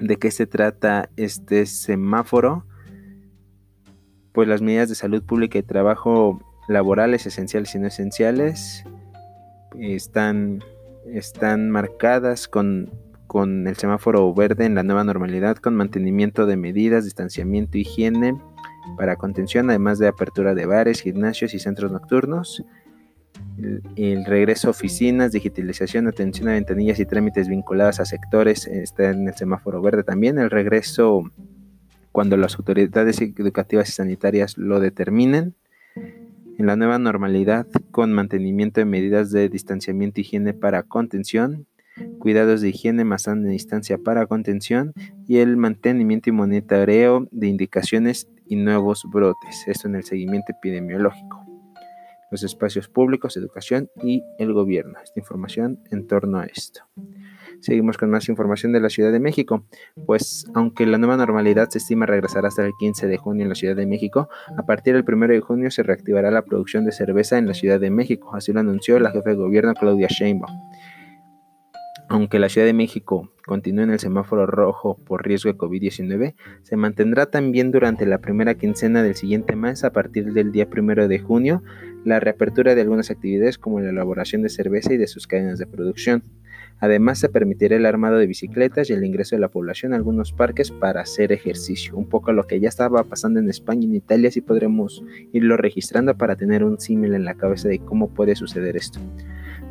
de 0.00 0.16
qué 0.16 0.30
se 0.30 0.46
trata 0.46 1.10
este 1.16 1.66
semáforo. 1.66 2.64
Pues 4.32 4.48
las 4.48 4.62
medidas 4.62 4.88
de 4.88 4.94
salud 4.94 5.22
pública 5.22 5.58
y 5.58 5.62
trabajo 5.62 6.40
laborales, 6.68 7.26
esenciales 7.26 7.74
y 7.74 7.78
no 7.78 7.88
esenciales, 7.88 8.84
están, 9.78 10.62
están 11.06 11.70
marcadas 11.70 12.48
con 12.48 12.90
el 13.66 13.76
semáforo 13.76 14.32
verde 14.34 14.66
en 14.66 14.74
la 14.74 14.82
nueva 14.82 15.04
normalidad 15.04 15.56
con 15.56 15.74
mantenimiento 15.74 16.46
de 16.46 16.56
medidas, 16.56 17.04
distanciamiento, 17.04 17.78
higiene, 17.78 18.38
para 18.96 19.16
contención, 19.16 19.70
además 19.70 19.98
de 19.98 20.08
apertura 20.08 20.54
de 20.54 20.66
bares, 20.66 21.00
gimnasios 21.00 21.54
y 21.54 21.58
centros 21.58 21.90
nocturnos. 21.90 22.64
El, 23.96 24.24
regreso 24.24 24.68
a 24.68 24.70
oficinas, 24.72 25.32
digitalización, 25.32 26.06
atención 26.08 26.48
a 26.48 26.52
ventanillas 26.52 27.00
y 27.00 27.06
trámites 27.06 27.48
vinculados 27.48 28.00
a 28.00 28.04
sectores 28.04 28.66
está 28.66 29.10
en 29.10 29.28
el 29.28 29.34
semáforo 29.34 29.80
verde 29.80 30.04
también. 30.04 30.38
El 30.38 30.50
regreso 30.50 31.24
cuando 32.12 32.36
las 32.36 32.56
autoridades 32.56 33.20
educativas 33.20 33.88
y 33.88 33.92
sanitarias 33.92 34.58
lo 34.58 34.80
determinen. 34.80 35.54
En 36.58 36.66
la 36.66 36.76
nueva 36.76 36.98
normalidad, 36.98 37.66
con 37.90 38.12
mantenimiento 38.12 38.80
de 38.80 38.84
medidas 38.84 39.30
de 39.30 39.48
distanciamiento 39.48 40.20
higiene 40.20 40.52
para 40.52 40.82
contención, 40.82 41.66
cuidados 42.22 42.60
de 42.60 42.68
higiene 42.68 43.02
más 43.04 43.22
sana 43.22 43.48
distancia 43.48 43.98
para 43.98 44.26
contención 44.26 44.92
y 45.26 45.38
el 45.38 45.56
mantenimiento 45.56 46.30
y 46.30 46.32
monitoreo 46.32 47.26
de 47.32 47.48
indicaciones 47.48 48.28
y 48.46 48.54
nuevos 48.54 49.02
brotes. 49.12 49.64
Esto 49.66 49.88
en 49.88 49.96
el 49.96 50.04
seguimiento 50.04 50.52
epidemiológico. 50.52 51.44
Los 52.30 52.44
espacios 52.44 52.88
públicos, 52.88 53.36
educación 53.36 53.90
y 54.04 54.22
el 54.38 54.52
gobierno. 54.52 55.00
Esta 55.02 55.18
información 55.18 55.80
en 55.90 56.06
torno 56.06 56.38
a 56.38 56.44
esto. 56.44 56.82
Seguimos 57.58 57.98
con 57.98 58.08
más 58.08 58.28
información 58.28 58.70
de 58.70 58.78
la 58.78 58.88
Ciudad 58.88 59.10
de 59.10 59.18
México. 59.18 59.64
Pues 60.06 60.46
aunque 60.54 60.86
la 60.86 60.98
nueva 60.98 61.16
normalidad 61.16 61.70
se 61.70 61.78
estima 61.78 62.06
regresar 62.06 62.46
hasta 62.46 62.64
el 62.64 62.72
15 62.78 63.08
de 63.08 63.16
junio 63.16 63.42
en 63.42 63.48
la 63.48 63.56
Ciudad 63.56 63.74
de 63.74 63.86
México, 63.86 64.28
a 64.56 64.64
partir 64.64 64.94
del 64.94 65.04
1 65.12 65.26
de 65.26 65.40
junio 65.40 65.72
se 65.72 65.82
reactivará 65.82 66.30
la 66.30 66.44
producción 66.44 66.84
de 66.84 66.92
cerveza 66.92 67.36
en 67.36 67.48
la 67.48 67.54
Ciudad 67.54 67.80
de 67.80 67.90
México. 67.90 68.30
Así 68.32 68.52
lo 68.52 68.60
anunció 68.60 69.00
la 69.00 69.10
jefe 69.10 69.30
de 69.30 69.36
gobierno 69.36 69.74
Claudia 69.74 70.06
Sheinbaum. 70.08 70.52
Aunque 72.12 72.38
la 72.38 72.50
Ciudad 72.50 72.66
de 72.66 72.74
México 72.74 73.32
continúe 73.46 73.84
en 73.84 73.90
el 73.90 73.98
semáforo 73.98 74.44
rojo 74.44 74.98
por 75.06 75.26
riesgo 75.26 75.50
de 75.50 75.56
COVID-19, 75.56 76.34
se 76.62 76.76
mantendrá 76.76 77.24
también 77.24 77.70
durante 77.70 78.04
la 78.04 78.18
primera 78.18 78.54
quincena 78.54 79.02
del 79.02 79.14
siguiente 79.14 79.56
mes, 79.56 79.82
a 79.82 79.94
partir 79.94 80.34
del 80.34 80.52
día 80.52 80.68
primero 80.68 81.08
de 81.08 81.18
junio, 81.18 81.62
la 82.04 82.20
reapertura 82.20 82.74
de 82.74 82.82
algunas 82.82 83.10
actividades 83.10 83.56
como 83.56 83.80
la 83.80 83.88
elaboración 83.88 84.42
de 84.42 84.50
cerveza 84.50 84.92
y 84.92 84.98
de 84.98 85.06
sus 85.06 85.26
cadenas 85.26 85.58
de 85.58 85.66
producción. 85.66 86.22
Además, 86.80 87.18
se 87.18 87.30
permitirá 87.30 87.76
el 87.76 87.86
armado 87.86 88.18
de 88.18 88.26
bicicletas 88.26 88.90
y 88.90 88.92
el 88.92 89.04
ingreso 89.04 89.34
de 89.34 89.40
la 89.40 89.48
población 89.48 89.94
a 89.94 89.96
algunos 89.96 90.32
parques 90.32 90.70
para 90.70 91.00
hacer 91.00 91.32
ejercicio. 91.32 91.96
Un 91.96 92.10
poco 92.10 92.34
lo 92.34 92.46
que 92.46 92.60
ya 92.60 92.68
estaba 92.68 93.04
pasando 93.04 93.40
en 93.40 93.48
España 93.48 93.84
y 93.84 93.86
en 93.86 93.94
Italia, 93.94 94.30
si 94.30 94.42
podremos 94.42 95.02
irlo 95.32 95.56
registrando 95.56 96.14
para 96.18 96.36
tener 96.36 96.62
un 96.62 96.78
símil 96.78 97.14
en 97.14 97.24
la 97.24 97.36
cabeza 97.36 97.68
de 97.68 97.78
cómo 97.78 98.10
puede 98.10 98.36
suceder 98.36 98.76
esto. 98.76 99.00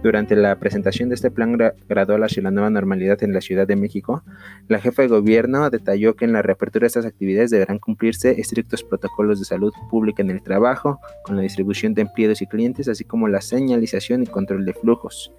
Durante 0.04 0.36
la 0.36 0.58
presentación 0.58 1.10
de 1.10 1.16
este 1.16 1.30
plan 1.30 1.56
gradual 1.88 2.24
hacia 2.24 2.42
la 2.42 2.50
nueva 2.50 2.72
normalidad 2.72 3.22
en 3.24 3.34
la 3.34 3.42
Ciudad 3.42 3.68
de 3.68 3.76
México, 3.76 4.24
la 4.68 4.80
jefa 4.80 5.04
de 5.04 5.08
gobierno 5.08 5.70
detalló 5.70 6.16
que 6.16 6.26
en 6.26 6.34
la 6.34 6.42
reapertura 6.42 6.86
de 6.86 6.88
estas 6.88 7.06
actividades 7.06 7.52
deberán 7.52 7.78
cumplirse 7.78 8.42
estrictos 8.42 8.84
protocolos 8.84 9.38
de 9.38 9.46
salud 9.46 9.72
pública 9.92 10.24
en 10.24 10.32
el 10.32 10.42
trabajo, 10.42 11.00
con 11.24 11.36
la 11.36 11.44
distribución 11.44 11.94
de 11.94 12.02
empleados 12.02 12.42
y 12.42 12.48
clientes, 12.48 12.88
así 12.88 13.04
como 13.04 13.28
la 13.28 13.42
señalización 13.42 14.24
y 14.24 14.28
control 14.28 14.66
de 14.66 14.74
flujos. 14.74 15.32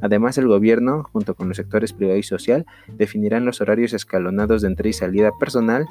Además, 0.00 0.38
el 0.38 0.46
gobierno, 0.46 1.02
junto 1.12 1.34
con 1.34 1.48
los 1.48 1.56
sectores 1.56 1.92
privado 1.92 2.18
y 2.18 2.22
social, 2.22 2.66
definirán 2.96 3.44
los 3.44 3.60
horarios 3.60 3.92
escalonados 3.94 4.62
de 4.62 4.68
entrada 4.68 4.90
y 4.90 4.92
salida 4.92 5.30
personal 5.40 5.86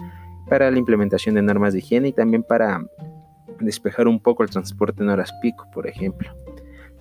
para 0.49 0.71
la 0.71 0.77
implementación 0.77 1.35
de 1.35 1.41
normas 1.41 1.73
de 1.73 1.79
higiene 1.79 2.09
y 2.09 2.13
también 2.13 2.43
para 2.43 2.85
despejar 3.59 4.07
un 4.07 4.19
poco 4.21 4.43
el 4.43 4.49
transporte 4.49 5.03
en 5.03 5.09
horas 5.09 5.31
pico, 5.41 5.67
por 5.73 5.87
ejemplo. 5.87 6.29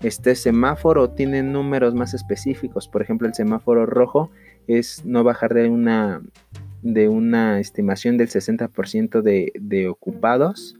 Este 0.03 0.35
semáforo 0.35 1.11
tiene 1.11 1.45
números 1.45 1.95
más 1.95 2.13
específicos. 2.13 2.89
Por 2.89 3.03
ejemplo, 3.03 3.29
el 3.29 3.35
semáforo 3.35 3.87
rojo 3.87 4.33
es 4.67 5.05
no 5.05 5.23
bajar 5.23 5.55
de 5.55 5.69
una, 5.69 6.23
de 6.83 7.09
una 7.09 7.61
estimación 7.61 8.17
del 8.17 8.29
60% 8.29 9.23
de, 9.23 9.53
de 9.55 9.89
ocupados 9.89 10.75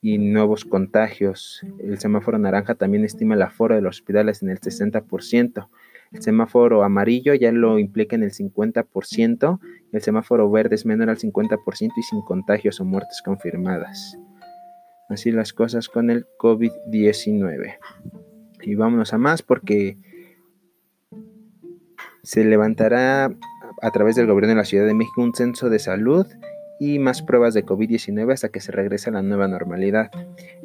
y 0.00 0.16
nuevos 0.16 0.64
contagios. 0.64 1.60
El 1.78 1.98
semáforo 1.98 2.38
naranja 2.38 2.74
también 2.76 3.04
estima 3.04 3.34
el 3.34 3.42
aforo 3.42 3.74
de 3.74 3.82
los 3.82 3.98
hospitales 3.98 4.42
en 4.42 4.48
el 4.48 4.58
60%. 4.58 5.68
El 6.12 6.22
semáforo 6.22 6.82
amarillo 6.82 7.34
ya 7.34 7.52
lo 7.52 7.78
implica 7.78 8.16
en 8.16 8.22
el 8.22 8.32
50%. 8.32 9.60
El 9.92 10.00
semáforo 10.00 10.50
verde 10.50 10.76
es 10.76 10.86
menor 10.86 11.10
al 11.10 11.18
50% 11.18 11.92
y 11.94 12.02
sin 12.02 12.22
contagios 12.22 12.80
o 12.80 12.86
muertes 12.86 13.20
confirmadas. 13.22 14.18
Así 15.10 15.30
las 15.30 15.52
cosas 15.52 15.90
con 15.90 16.08
el 16.08 16.24
COVID-19 16.38 17.76
y 18.62 18.74
vámonos 18.74 19.12
a 19.12 19.18
más 19.18 19.42
porque 19.42 19.96
se 22.22 22.44
levantará 22.44 23.30
a 23.82 23.90
través 23.92 24.16
del 24.16 24.26
gobierno 24.26 24.50
de 24.50 24.56
la 24.56 24.64
Ciudad 24.64 24.86
de 24.86 24.94
México 24.94 25.22
un 25.22 25.34
censo 25.34 25.70
de 25.70 25.78
salud 25.78 26.26
y 26.78 26.98
más 26.98 27.22
pruebas 27.22 27.54
de 27.54 27.64
COVID-19 27.64 28.32
hasta 28.32 28.50
que 28.50 28.60
se 28.60 28.72
regrese 28.72 29.08
a 29.10 29.12
la 29.14 29.22
nueva 29.22 29.48
normalidad. 29.48 30.10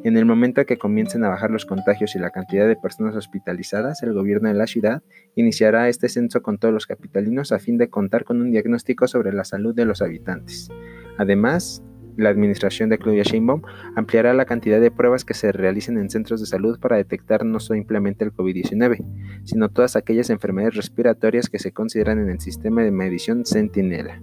En 0.04 0.16
el 0.16 0.26
momento 0.26 0.64
que 0.66 0.76
comiencen 0.76 1.24
a 1.24 1.28
bajar 1.28 1.50
los 1.50 1.64
contagios 1.64 2.14
y 2.14 2.18
la 2.18 2.30
cantidad 2.30 2.68
de 2.68 2.76
personas 2.76 3.16
hospitalizadas, 3.16 4.02
el 4.02 4.12
gobierno 4.12 4.48
de 4.48 4.54
la 4.54 4.66
ciudad 4.66 5.02
iniciará 5.36 5.88
este 5.88 6.08
censo 6.08 6.42
con 6.42 6.58
todos 6.58 6.74
los 6.74 6.86
capitalinos 6.86 7.52
a 7.52 7.58
fin 7.58 7.78
de 7.78 7.88
contar 7.88 8.24
con 8.24 8.40
un 8.40 8.50
diagnóstico 8.50 9.08
sobre 9.08 9.32
la 9.32 9.44
salud 9.44 9.74
de 9.74 9.86
los 9.86 10.02
habitantes. 10.02 10.68
Además, 11.16 11.82
la 12.16 12.30
administración 12.30 12.88
de 12.88 12.98
Claudia 12.98 13.22
Sheinbaum 13.22 13.62
ampliará 13.96 14.34
la 14.34 14.44
cantidad 14.44 14.80
de 14.80 14.90
pruebas 14.90 15.24
que 15.24 15.34
se 15.34 15.52
realicen 15.52 15.98
en 15.98 16.10
centros 16.10 16.40
de 16.40 16.46
salud 16.46 16.78
para 16.78 16.96
detectar 16.96 17.44
no 17.44 17.60
simplemente 17.60 18.24
el 18.24 18.32
COVID-19, 18.32 19.04
sino 19.44 19.68
todas 19.68 19.96
aquellas 19.96 20.30
enfermedades 20.30 20.76
respiratorias 20.76 21.48
que 21.48 21.58
se 21.58 21.72
consideran 21.72 22.18
en 22.18 22.30
el 22.30 22.40
sistema 22.40 22.82
de 22.82 22.90
medición 22.90 23.46
Sentinela. 23.46 24.20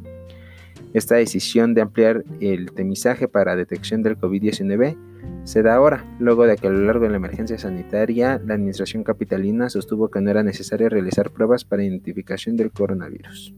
Esta 0.93 1.15
decisión 1.15 1.75
de 1.75 1.81
ampliar 1.81 2.23
el 2.39 2.71
temizaje 2.71 3.27
para 3.27 3.55
detección 3.55 4.01
del 4.01 4.17
COVID-19 4.17 4.97
se 5.43 5.61
da 5.61 5.75
ahora, 5.75 6.05
luego 6.19 6.45
de 6.45 6.55
que 6.57 6.67
a 6.67 6.71
lo 6.71 6.85
largo 6.85 7.03
de 7.03 7.11
la 7.11 7.17
emergencia 7.17 7.57
sanitaria 7.57 8.41
la 8.43 8.55
administración 8.55 9.03
capitalina 9.03 9.69
sostuvo 9.69 10.09
que 10.09 10.21
no 10.21 10.31
era 10.31 10.43
necesario 10.43 10.89
realizar 10.89 11.31
pruebas 11.31 11.63
para 11.63 11.83
identificación 11.83 12.57
del 12.57 12.71
coronavirus. 12.71 13.53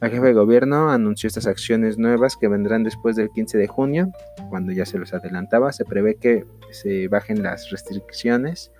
La 0.00 0.08
jefe 0.08 0.28
de 0.28 0.32
gobierno 0.32 0.90
anunció 0.90 1.26
estas 1.26 1.46
acciones 1.46 1.98
nuevas 1.98 2.36
que 2.36 2.48
vendrán 2.48 2.84
después 2.84 3.16
del 3.16 3.28
15 3.28 3.58
de 3.58 3.66
junio, 3.66 4.10
cuando 4.48 4.72
ya 4.72 4.86
se 4.86 4.98
los 4.98 5.12
adelantaba. 5.12 5.72
Se 5.72 5.84
prevé 5.84 6.14
que 6.14 6.46
se 6.70 7.08
bajen 7.08 7.42
las 7.42 7.68
restricciones 7.68 8.72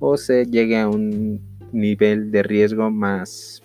o 0.00 0.16
se 0.16 0.46
llegue 0.46 0.80
a 0.80 0.88
un 0.88 1.40
nivel 1.72 2.32
de 2.32 2.42
riesgo 2.42 2.90
más 2.90 3.62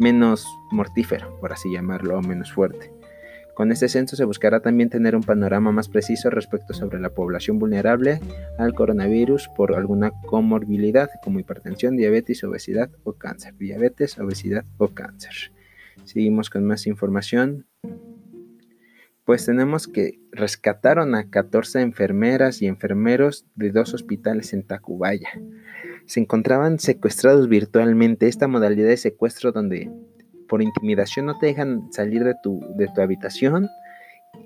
menos 0.00 0.44
mortífero, 0.72 1.38
por 1.38 1.52
así 1.52 1.72
llamarlo, 1.72 2.18
o 2.18 2.22
menos 2.22 2.52
fuerte. 2.52 2.92
Con 3.54 3.70
este 3.70 3.88
censo 3.88 4.16
se 4.16 4.24
buscará 4.24 4.58
también 4.60 4.90
tener 4.90 5.14
un 5.14 5.22
panorama 5.22 5.70
más 5.70 5.88
preciso 5.88 6.30
respecto 6.30 6.74
sobre 6.74 6.98
la 6.98 7.10
población 7.10 7.60
vulnerable 7.60 8.20
al 8.58 8.74
coronavirus 8.74 9.48
por 9.56 9.76
alguna 9.76 10.10
comorbilidad 10.26 11.08
como 11.22 11.38
hipertensión, 11.38 11.96
diabetes, 11.96 12.42
obesidad 12.42 12.90
o 13.04 13.12
cáncer. 13.12 13.56
Diabetes, 13.56 14.18
obesidad 14.18 14.64
o 14.78 14.88
cáncer. 14.88 15.52
Seguimos 16.06 16.50
con 16.50 16.64
más 16.64 16.86
información. 16.86 17.66
Pues 19.24 19.44
tenemos 19.44 19.88
que 19.88 20.20
rescataron 20.30 21.16
a 21.16 21.28
14 21.28 21.80
enfermeras 21.80 22.62
y 22.62 22.68
enfermeros 22.68 23.44
de 23.56 23.72
dos 23.72 23.92
hospitales 23.92 24.52
en 24.52 24.62
Tacubaya. 24.62 25.30
Se 26.04 26.20
encontraban 26.20 26.78
secuestrados 26.78 27.48
virtualmente. 27.48 28.28
Esta 28.28 28.46
modalidad 28.46 28.86
de 28.86 28.96
secuestro 28.96 29.50
donde 29.50 29.90
por 30.48 30.62
intimidación 30.62 31.26
no 31.26 31.36
te 31.40 31.46
dejan 31.46 31.92
salir 31.92 32.22
de 32.22 32.36
tu, 32.40 32.60
de 32.76 32.86
tu 32.86 33.00
habitación 33.00 33.68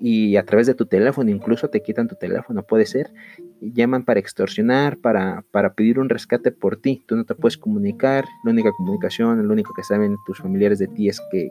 y 0.00 0.36
a 0.36 0.44
través 0.44 0.66
de 0.66 0.74
tu 0.74 0.86
teléfono, 0.86 1.30
incluso 1.30 1.68
te 1.68 1.82
quitan 1.82 2.08
tu 2.08 2.14
teléfono, 2.14 2.62
puede 2.62 2.86
ser, 2.86 3.12
llaman 3.60 4.04
para 4.04 4.20
extorsionar, 4.20 4.98
para, 4.98 5.44
para 5.50 5.74
pedir 5.74 5.98
un 5.98 6.08
rescate 6.08 6.52
por 6.52 6.76
ti, 6.76 7.02
tú 7.06 7.16
no 7.16 7.24
te 7.24 7.34
puedes 7.34 7.58
comunicar, 7.58 8.24
la 8.44 8.50
única 8.50 8.70
comunicación, 8.72 9.46
lo 9.46 9.52
único 9.52 9.74
que 9.74 9.82
saben 9.82 10.16
tus 10.26 10.38
familiares 10.38 10.78
de 10.78 10.88
ti 10.88 11.08
es 11.08 11.20
que, 11.30 11.50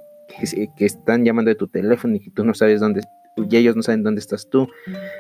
que, 0.78 0.86
están 0.86 1.26
llamando 1.26 1.50
de 1.50 1.56
tu 1.56 1.68
teléfono 1.68 2.16
y 2.16 2.20
que 2.20 2.32
tú 2.32 2.44
no 2.44 2.54
sabes 2.54 2.80
dónde, 2.80 3.02
y 3.38 3.56
ellos 3.56 3.76
no 3.76 3.84
saben 3.84 4.04
dónde 4.04 4.20
estás 4.20 4.50
tú. 4.50 4.68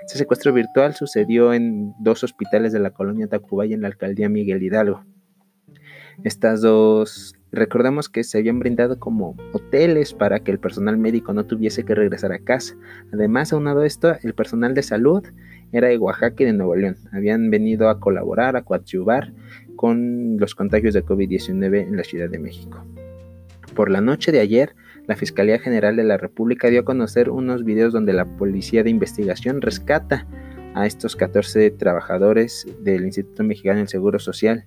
Ese 0.05 0.17
secuestro 0.17 0.51
virtual 0.53 0.93
sucedió 0.96 1.53
en 1.53 1.93
dos 2.00 2.24
hospitales 2.24 2.74
de 2.74 2.79
la 2.79 2.91
colonia 2.91 3.27
Tacubaya 3.27 3.75
en 3.75 3.81
la 3.81 3.88
alcaldía 3.88 4.29
Miguel 4.29 4.63
Hidalgo. 4.63 5.03
Estas 6.24 6.62
dos 6.62 7.36
Recordemos 7.51 8.10
que 8.10 8.24
se 8.24 8.38
habían 8.38 8.60
brindado 8.60 9.00
como 9.00 9.36
hoteles 9.53 10.13
para 10.13 10.39
que 10.41 10.51
el 10.51 10.60
personal 10.60 10.98
médico 10.98 11.34
no 11.34 11.46
tuviese 11.46 11.84
que 11.84 11.96
regresar 11.96 12.31
a 12.31 12.39
casa. 12.39 12.75
Además, 13.12 13.51
aunado 13.51 13.81
a 13.81 13.88
esto, 13.88 14.15
el 14.22 14.34
personal 14.36 14.75
de 14.75 14.84
salud 14.84 15.24
era 15.71 15.88
de 15.88 15.97
Oaxaca 15.97 16.43
y 16.43 16.45
de 16.45 16.53
Nuevo 16.53 16.75
León. 16.75 16.97
Habían 17.11 17.49
venido 17.49 17.89
a 17.89 17.99
colaborar, 17.99 18.55
a 18.55 18.63
coadyuvar 18.63 19.33
con 19.75 20.38
los 20.38 20.55
contagios 20.55 20.93
de 20.93 21.05
COVID-19 21.05 21.88
en 21.88 21.97
la 21.97 22.03
Ciudad 22.03 22.29
de 22.29 22.39
México. 22.39 22.83
Por 23.75 23.89
la 23.89 24.01
noche 24.01 24.31
de 24.31 24.39
ayer, 24.39 24.75
la 25.07 25.15
Fiscalía 25.15 25.59
General 25.59 25.95
de 25.95 26.03
la 26.03 26.17
República 26.17 26.69
dio 26.69 26.81
a 26.81 26.85
conocer 26.85 27.29
unos 27.29 27.63
videos 27.63 27.93
donde 27.93 28.13
la 28.13 28.25
Policía 28.25 28.83
de 28.83 28.89
Investigación 28.89 29.61
rescata 29.61 30.27
a 30.75 30.85
estos 30.85 31.15
14 31.15 31.71
trabajadores 31.71 32.67
del 32.81 33.05
Instituto 33.05 33.43
Mexicano 33.43 33.79
del 33.79 33.88
Seguro 33.88 34.19
Social 34.19 34.65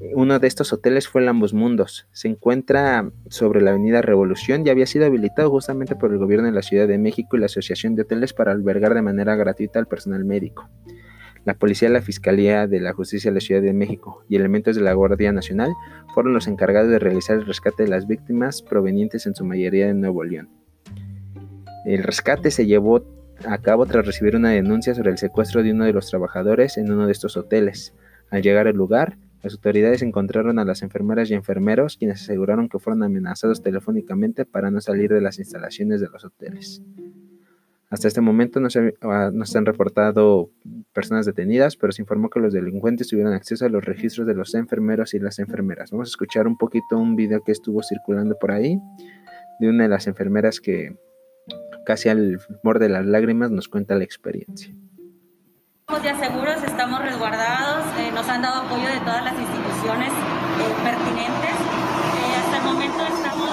Uno 0.00 0.38
de 0.38 0.46
estos 0.46 0.72
hoteles 0.72 1.08
fue 1.08 1.22
el 1.22 1.28
Ambos 1.28 1.54
Mundos. 1.54 2.06
Se 2.12 2.28
encuentra 2.28 3.10
sobre 3.28 3.60
la 3.60 3.70
Avenida 3.70 4.00
Revolución 4.00 4.64
y 4.64 4.70
había 4.70 4.86
sido 4.86 5.06
habilitado 5.06 5.50
justamente 5.50 5.96
por 5.96 6.12
el 6.12 6.18
gobierno 6.18 6.46
de 6.46 6.52
la 6.52 6.62
Ciudad 6.62 6.86
de 6.86 6.98
México 6.98 7.36
y 7.36 7.40
la 7.40 7.46
Asociación 7.46 7.96
de 7.96 8.02
Hoteles 8.02 8.32
para 8.32 8.52
albergar 8.52 8.94
de 8.94 9.02
manera 9.02 9.34
gratuita 9.34 9.80
al 9.80 9.86
personal 9.86 10.24
médico. 10.24 10.68
La 11.44 11.54
policía, 11.54 11.88
la 11.88 12.02
Fiscalía 12.02 12.66
de 12.68 12.80
la 12.80 12.92
Justicia 12.92 13.30
de 13.30 13.36
la 13.36 13.40
Ciudad 13.40 13.62
de 13.62 13.72
México 13.72 14.24
y 14.28 14.36
elementos 14.36 14.76
de 14.76 14.82
la 14.82 14.92
Guardia 14.92 15.32
Nacional 15.32 15.72
fueron 16.14 16.32
los 16.32 16.46
encargados 16.46 16.90
de 16.90 16.98
realizar 16.98 17.36
el 17.36 17.46
rescate 17.46 17.84
de 17.84 17.88
las 17.88 18.06
víctimas 18.06 18.62
provenientes 18.62 19.26
en 19.26 19.34
su 19.34 19.44
mayoría 19.44 19.86
de 19.86 19.94
Nuevo 19.94 20.22
León. 20.22 20.48
El 21.84 22.02
rescate 22.04 22.50
se 22.50 22.66
llevó 22.66 23.04
a 23.46 23.58
cabo 23.58 23.86
tras 23.86 24.04
recibir 24.04 24.36
una 24.36 24.50
denuncia 24.50 24.94
sobre 24.94 25.10
el 25.10 25.18
secuestro 25.18 25.62
de 25.62 25.72
uno 25.72 25.84
de 25.84 25.92
los 25.92 26.08
trabajadores 26.08 26.76
en 26.76 26.92
uno 26.92 27.06
de 27.06 27.12
estos 27.12 27.36
hoteles. 27.36 27.94
Al 28.30 28.42
llegar 28.42 28.66
al 28.66 28.76
lugar, 28.76 29.16
las 29.42 29.54
autoridades 29.54 30.02
encontraron 30.02 30.58
a 30.58 30.64
las 30.64 30.82
enfermeras 30.82 31.30
y 31.30 31.34
enfermeros 31.34 31.96
quienes 31.96 32.22
aseguraron 32.22 32.68
que 32.68 32.78
fueron 32.78 33.02
amenazados 33.02 33.62
telefónicamente 33.62 34.44
para 34.44 34.70
no 34.70 34.80
salir 34.80 35.12
de 35.12 35.20
las 35.20 35.38
instalaciones 35.38 36.00
de 36.00 36.08
los 36.08 36.24
hoteles. 36.24 36.82
Hasta 37.90 38.08
este 38.08 38.20
momento 38.20 38.60
no 38.60 38.68
se, 38.68 38.94
ah, 39.00 39.30
no 39.32 39.44
han 39.54 39.66
reportado 39.66 40.50
personas 40.92 41.24
detenidas, 41.24 41.76
pero 41.76 41.92
se 41.92 42.02
informó 42.02 42.28
que 42.28 42.40
los 42.40 42.52
delincuentes 42.52 43.08
tuvieron 43.08 43.32
acceso 43.32 43.64
a 43.64 43.70
los 43.70 43.84
registros 43.84 44.26
de 44.26 44.34
los 44.34 44.54
enfermeros 44.54 45.14
y 45.14 45.18
las 45.18 45.38
enfermeras. 45.38 45.90
Vamos 45.90 46.08
a 46.08 46.10
escuchar 46.10 46.46
un 46.46 46.58
poquito 46.58 46.98
un 46.98 47.16
video 47.16 47.42
que 47.42 47.52
estuvo 47.52 47.82
circulando 47.82 48.36
por 48.38 48.50
ahí 48.50 48.78
de 49.60 49.68
una 49.70 49.84
de 49.84 49.88
las 49.88 50.06
enfermeras 50.06 50.60
que 50.60 50.96
casi 51.86 52.10
al 52.10 52.38
borde 52.62 52.86
de 52.86 52.92
las 52.92 53.06
lágrimas 53.06 53.50
nos 53.50 53.68
cuenta 53.68 53.94
la 53.94 54.04
experiencia. 54.04 54.74
Estamos 55.90 56.04
ya 56.04 56.18
seguros, 56.18 56.62
estamos 56.64 57.00
resguardados, 57.00 57.86
eh, 57.96 58.10
nos 58.12 58.28
han 58.28 58.42
dado 58.42 58.60
apoyo 58.60 58.86
de 58.88 59.00
todas 59.00 59.24
las 59.24 59.32
instituciones 59.32 60.10
eh, 60.12 60.74
pertinentes. 60.84 61.50
Eh, 61.50 62.36
hasta 62.44 62.56
el 62.58 62.62
momento 62.64 63.06
estamos 63.06 63.50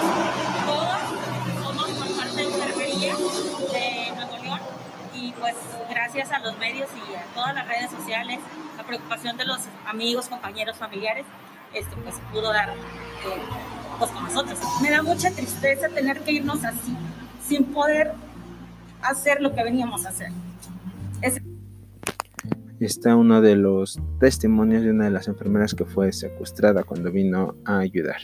todos, 0.66 1.64
somos 1.64 1.92
por 1.92 2.18
parte 2.18 2.36
de 2.36 2.44
enfermería 2.44 3.16
de 3.16 4.12
Nuevo 4.18 4.38
León 4.44 4.60
y 5.14 5.32
pues 5.32 5.56
gracias 5.90 6.34
a 6.34 6.40
los 6.40 6.58
medios 6.58 6.90
y 7.08 7.16
a 7.16 7.24
todas 7.34 7.56
las 7.56 7.70
redes 7.70 7.90
sociales, 7.90 8.40
la 8.76 8.84
preocupación 8.84 9.38
de 9.38 9.46
los 9.46 9.62
amigos, 9.88 10.28
compañeros, 10.28 10.76
familiares, 10.76 11.26
esto 11.74 11.96
pues 12.04 12.16
pudo 12.34 12.52
dar 12.52 12.74
pues 13.98 14.12
con 14.12 14.26
nosotros. 14.26 14.60
Me 14.82 14.90
da 14.90 15.02
mucha 15.04 15.32
tristeza 15.32 15.88
tener 15.88 16.20
que 16.20 16.34
irnos 16.34 16.66
así, 16.66 16.98
sin 17.48 17.64
poder 17.64 18.14
hacer 19.02 19.40
lo 19.40 19.56
que 19.56 19.64
veníamos 19.64 20.06
a 20.06 20.10
hacer. 20.10 20.34
Está 22.86 23.16
uno 23.16 23.42
de 23.42 23.56
los 23.56 24.00
testimonios 24.20 24.84
de 24.84 24.92
una 24.92 25.06
de 25.06 25.10
las 25.10 25.28
enfermeras 25.28 25.74
que 25.74 25.86
fue 25.86 26.14
secuestrada 26.14 26.84
cuando 26.84 27.12
vino 27.12 27.56
a 27.66 27.80
ayudar. 27.80 28.18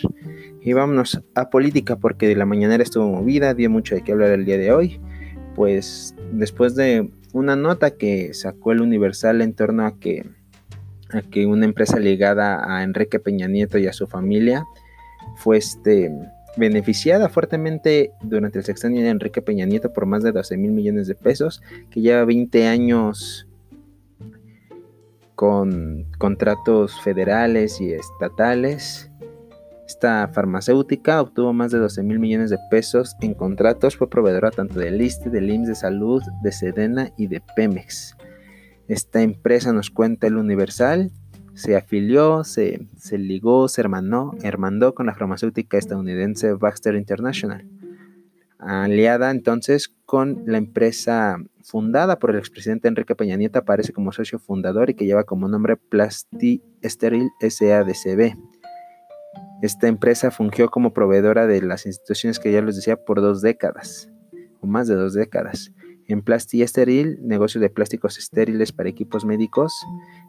Y 0.62 0.74
vámonos 0.74 1.20
a 1.34 1.50
política 1.50 1.96
porque 1.96 2.36
la 2.36 2.46
mañanera 2.46 2.84
estuvo 2.84 3.08
movida, 3.10 3.56
dio 3.56 3.72
mucho 3.72 3.96
de 3.96 4.03
qué 4.03 4.12
hablar 4.12 4.30
el 4.30 4.46
día 4.46 4.60
de 4.60 4.72
hoy. 4.72 5.01
Pues 5.56 6.15
después 6.32 6.75
de 6.75 7.10
una 7.34 7.56
nota 7.56 7.89
que 7.89 8.36
sacó 8.36 8.72
el 8.72 8.82
Universal 8.82 9.41
en 9.41 9.56
torno 9.56 9.84
a 9.84 9.98
que, 9.98 10.30
a 11.10 11.24
que 11.24 11.48
una 11.48 11.65
empresa 11.65 11.98
ligada 11.98 12.63
a 12.63 12.84
Enrique 12.84 13.20
Peña 13.20 13.48
Nieto 13.48 13.80
y 13.80 13.88
a 13.88 13.94
su 13.94 14.06
familia 14.06 14.63
fue 15.38 15.58
este 15.58 16.12
beneficiada 16.56 17.30
fuertemente 17.30 18.12
durante 18.22 18.60
el 18.60 18.65
sexenio 18.65 19.01
de 19.01 19.10
Enrique 19.10 19.41
Peña 19.41 19.65
Nieto 19.65 19.91
por 19.91 20.06
más 20.06 20.22
de 20.22 20.32
12 20.32 20.56
mil 20.58 20.72
millones 20.72 21.08
de 21.08 21.15
pesos, 21.15 21.63
que 21.89 22.01
lleva 22.01 22.25
20 22.25 22.68
años 22.68 23.48
con 25.41 26.05
contratos 26.19 27.01
federales 27.01 27.81
y 27.81 27.93
estatales. 27.93 29.10
Esta 29.88 30.27
farmacéutica 30.27 31.19
obtuvo 31.19 31.51
más 31.51 31.71
de 31.71 31.79
12 31.79 32.03
mil 32.03 32.19
millones 32.19 32.51
de 32.51 32.60
pesos 32.69 33.15
en 33.21 33.33
contratos, 33.33 33.98
fue 33.98 34.07
proveedora 34.07 34.51
tanto 34.51 34.79
del 34.79 35.01
ISTE, 35.01 35.31
del 35.31 35.50
IMSS 35.50 35.67
de 35.67 35.74
Salud, 35.74 36.21
de 36.43 36.51
Sedena 36.51 37.12
y 37.17 37.25
de 37.25 37.41
Pemex. 37.55 38.15
Esta 38.88 39.24
empresa 39.24 39.74
nos 39.74 39.89
cuenta 39.89 40.27
el 40.27 40.38
Universal 40.38 41.10
se 41.55 41.75
afilió, 41.75 42.43
se, 42.43 42.88
ligó, 43.12 43.67
se 43.67 43.82
hermanó, 43.82 44.36
hermandó 44.43 44.93
con 44.93 45.08
la 45.08 45.15
farmacéutica 45.15 45.80
estadounidense 45.80 46.54
Baxter 46.54 46.93
International, 46.93 47.67
aliada 48.62 49.32
entonces 49.32 49.89
con 50.06 50.43
la 50.45 50.58
empresa 50.58 51.38
fundada 51.63 52.19
por 52.19 52.32
el 52.32 52.38
expresidente 52.38 52.88
Enrique 52.88 53.15
Peña 53.15 53.36
Nieto, 53.36 53.60
aparece 53.60 53.93
como 53.93 54.12
socio 54.12 54.39
fundador 54.39 54.89
y 54.89 54.93
que 54.93 55.06
lleva 55.06 55.24
como 55.24 55.47
nombre 55.47 55.78
Plasti 55.78 56.62
Steril 56.84 57.30
SADCB. 57.41 58.36
Esta 59.62 59.88
empresa 59.88 60.32
fungió 60.32 60.69
como 60.69 60.93
proveedora 60.93 61.45
de 61.45 61.62
las 61.62 61.86
instituciones 61.86 62.39
que 62.39 62.52
ya 62.52 62.62
les 62.62 62.76
decía 62.76 62.97
por 62.97 63.21
dos 63.21 63.41
décadas, 63.41 64.10
o 64.60 64.67
más 64.67 64.88
de 64.88 64.95
dos 64.95 65.13
décadas. 65.13 65.71
En 66.12 66.21
Plasti 66.21 66.62
Esteril, 66.62 67.19
negocio 67.21 67.62
de 67.62 67.69
plásticos 67.69 68.17
estériles 68.17 68.74
para 68.74 68.89
equipos 68.89 69.24
médicos, 69.24 69.74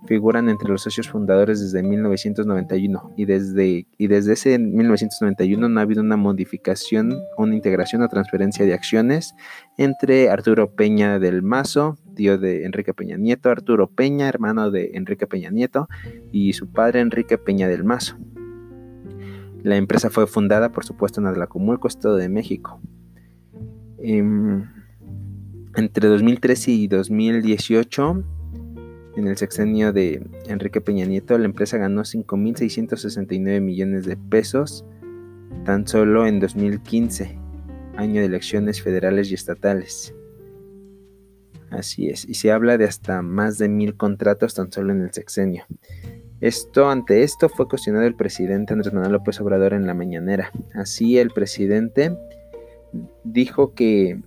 figuran 0.07 0.49
entre 0.49 0.69
los 0.69 0.83
socios 0.83 1.09
fundadores 1.09 1.61
desde 1.61 1.83
1991 1.83 3.15
y 3.17 3.25
desde, 3.25 3.89
y 3.99 4.07
desde 4.07 4.35
ese 4.35 4.61
1991 4.61 5.69
no 5.69 5.81
ha 5.81 5.83
habido 5.83 6.01
una 6.01 6.17
modificación, 6.17 7.19
una 7.37 7.57
integración 7.57 8.01
o 8.03 8.09
transferencia 8.09 8.65
de 8.65 8.75
acciones 8.75 9.35
entre 9.77 10.31
Arturo 10.31 10.71
Peña 10.71 11.19
del 11.19 11.43
Mazo, 11.43 11.99
tío 12.15 12.39
de 12.39 12.65
Enrique 12.65 12.95
Peña 12.95 13.17
Nieto, 13.17 13.51
Arturo 13.51 13.89
Peña, 13.89 14.29
hermano 14.29 14.71
de 14.71 14.93
Enrique 14.95 15.27
Peña 15.27 15.51
Nieto, 15.51 15.89
y 16.31 16.53
su 16.53 16.71
padre 16.71 17.01
Enrique 17.01 17.39
Peña 17.39 17.67
del 17.67 17.83
Mazo. 17.83 18.17
La 19.65 19.75
empresa 19.75 20.11
fue 20.11 20.29
fundada, 20.29 20.71
por 20.71 20.85
supuesto, 20.85 21.21
en 21.21 21.27
Atlacomulco, 21.27 21.89
Estado 21.89 22.17
de 22.19 22.29
México. 22.29 22.81
Em, 23.99 24.65
entre 25.77 26.09
2013 26.09 26.71
y 26.71 26.89
2018, 26.89 28.25
en 29.17 29.27
el 29.27 29.37
sexenio 29.37 29.93
de 29.93 30.23
Enrique 30.47 30.81
Peña 30.81 31.05
Nieto, 31.05 31.37
la 31.39 31.45
empresa 31.45 31.77
ganó 31.77 32.03
5.669 32.03 33.61
millones 33.61 34.07
de 34.07 34.17
pesos 34.17 34.85
tan 35.65 35.87
solo 35.87 36.27
en 36.27 36.41
2015, 36.41 37.39
año 37.97 38.21
de 38.21 38.27
elecciones 38.27 38.83
federales 38.83 39.31
y 39.31 39.35
estatales. 39.35 40.15
Así 41.71 42.09
es, 42.09 42.29
y 42.29 42.35
se 42.35 42.53
habla 42.53 42.77
de 42.77 42.85
hasta 42.85 43.23
más 43.23 43.59
de 43.59 43.69
mil 43.69 43.97
contratos 43.97 44.55
tan 44.55 44.71
solo 44.71 44.93
en 44.93 45.03
el 45.03 45.13
sexenio. 45.13 45.65
Esto, 46.41 46.91
ante 46.91 47.23
esto, 47.23 47.49
fue 47.49 47.69
cuestionado 47.69 48.05
el 48.05 48.17
presidente 48.17 48.73
Andrés 48.73 48.93
Manuel 48.93 49.13
López 49.13 49.41
Obrador 49.41 49.75
en 49.75 49.87
la 49.87 49.95
mañanera. 49.95 50.51
Así, 50.75 51.19
el 51.19 51.31
presidente 51.31 52.17
dijo 53.25 53.75
que 53.75 54.21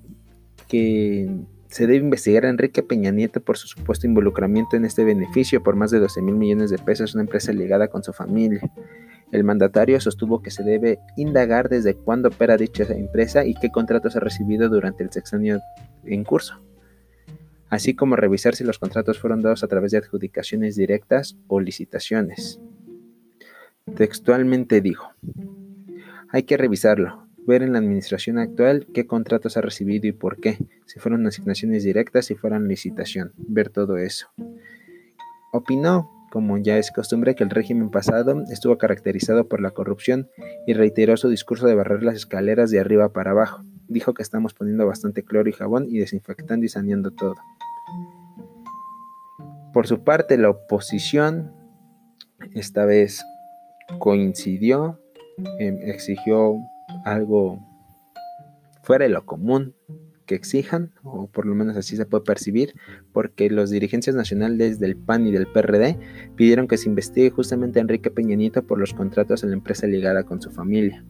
que 0.68 1.30
se 1.70 1.88
debe 1.88 2.06
investigar 2.06 2.46
a 2.46 2.50
Enrique 2.50 2.84
Peña 2.84 3.12
Nieto 3.12 3.42
por 3.42 3.58
su 3.58 3.68
supuesto 3.68 4.08
involucramiento 4.08 4.78
en 4.78 4.86
este 4.86 5.04
beneficio 5.04 5.62
por 5.62 5.76
más 5.76 5.92
de 5.92 6.00
12 6.00 6.22
mil 6.22 6.36
millones 6.36 6.70
de 6.70 6.78
pesos, 6.78 7.16
una 7.16 7.24
empresa 7.24 7.52
ligada 7.52 7.90
con 7.90 8.04
su 8.04 8.14
familia. 8.14 8.62
El 9.32 9.44
mandatario 9.44 10.00
sostuvo 10.00 10.42
que 10.42 10.52
se 10.52 10.64
debe 10.64 11.00
indagar 11.18 11.68
desde 11.68 11.96
cuándo 11.96 12.30
opera 12.30 12.58
dicha 12.58 12.84
empresa 12.94 13.46
y 13.46 13.56
qué 13.56 13.72
contratos 13.72 14.16
ha 14.16 14.20
recibido 14.20 14.70
durante 14.70 15.04
el 15.04 15.12
sexenio 15.12 15.60
en 16.06 16.24
curso, 16.24 16.62
así 17.70 17.96
como 17.96 18.16
revisar 18.16 18.56
si 18.56 18.64
los 18.64 18.80
contratos 18.80 19.20
fueron 19.20 19.42
dados 19.42 19.64
a 19.64 19.68
través 19.68 19.92
de 19.92 19.98
adjudicaciones 19.98 20.76
directas 20.76 21.38
o 21.48 21.60
licitaciones. 21.60 22.62
Textualmente 23.96 24.80
dijo, 24.80 25.12
hay 26.30 26.44
que 26.44 26.58
revisarlo, 26.58 27.25
ver 27.46 27.64
en 27.64 27.74
la 27.74 27.80
administración 27.80 28.38
actual 28.38 28.88
qué 28.94 29.06
contratos 29.06 29.58
ha 29.58 29.62
recibido 29.62 30.08
y 30.08 30.12
por 30.12 30.40
qué, 30.40 30.58
si 30.86 31.00
fueron 31.00 31.26
asignaciones 31.28 31.84
directas, 31.84 32.26
si 32.26 32.36
fueron 32.36 32.68
licitación, 32.68 33.34
ver 33.38 33.70
todo 33.70 33.98
eso. 33.98 34.28
Opinó, 35.52 36.12
como 36.32 36.58
ya 36.58 36.78
es 36.78 36.92
costumbre, 36.92 37.36
que 37.36 37.44
el 37.44 37.50
régimen 37.50 37.90
pasado 37.90 38.44
estuvo 38.52 38.78
caracterizado 38.78 39.48
por 39.48 39.62
la 39.62 39.72
corrupción 39.72 40.30
y 40.68 40.74
reiteró 40.74 41.16
su 41.18 41.30
discurso 41.30 41.68
de 41.68 41.76
barrer 41.76 42.04
las 42.04 42.16
escaleras 42.16 42.72
de 42.72 42.80
arriba 42.80 43.14
para 43.14 43.32
abajo. 43.32 43.64
Dijo 43.88 44.14
que 44.14 44.24
estamos 44.24 44.54
poniendo 44.54 44.86
bastante 44.86 45.24
cloro 45.24 45.50
y 45.50 45.54
jabón 45.54 45.86
y 45.88 46.00
desinfectando 46.00 46.66
y 46.66 46.70
saneando 46.70 47.12
todo. 47.12 47.36
Por 49.72 49.88
su 49.88 50.04
parte, 50.04 50.38
la 50.38 50.50
oposición 50.50 51.54
esta 52.54 52.86
vez 52.86 53.24
coincidió, 54.00 55.00
em, 55.60 55.78
exigió 55.84 56.58
algo 57.06 57.60
fuera 58.84 59.06
de 59.06 59.10
lo 59.10 59.26
común 59.26 59.74
que 60.26 60.36
exijan, 60.36 60.92
o 61.04 61.28
por 61.28 61.46
lo 61.46 61.56
menos 61.56 61.78
así 61.78 61.96
se 61.96 62.06
puede 62.06 62.24
percibir, 62.24 62.74
porque 63.14 63.50
los 63.50 63.70
dirigentes 63.70 64.16
nacionales 64.16 64.80
del 64.80 64.98
PAN 64.98 65.28
y 65.28 65.32
del 65.32 65.48
PRD 65.48 65.98
pidieron 66.36 66.68
que 66.68 66.78
se 66.78 66.90
investigue 66.90 67.30
justamente 67.30 67.80
a 67.80 67.84
Enrique 67.84 68.12
Peña 68.12 68.36
Nieto 68.36 68.64
por 68.64 68.80
los 68.80 68.94
contratos 68.94 69.44
en 69.44 69.52
la 69.52 69.56
empresa 69.56 69.88
ligada 69.88 70.24
con 70.24 70.42
su 70.42 70.52
familia. 70.52 71.06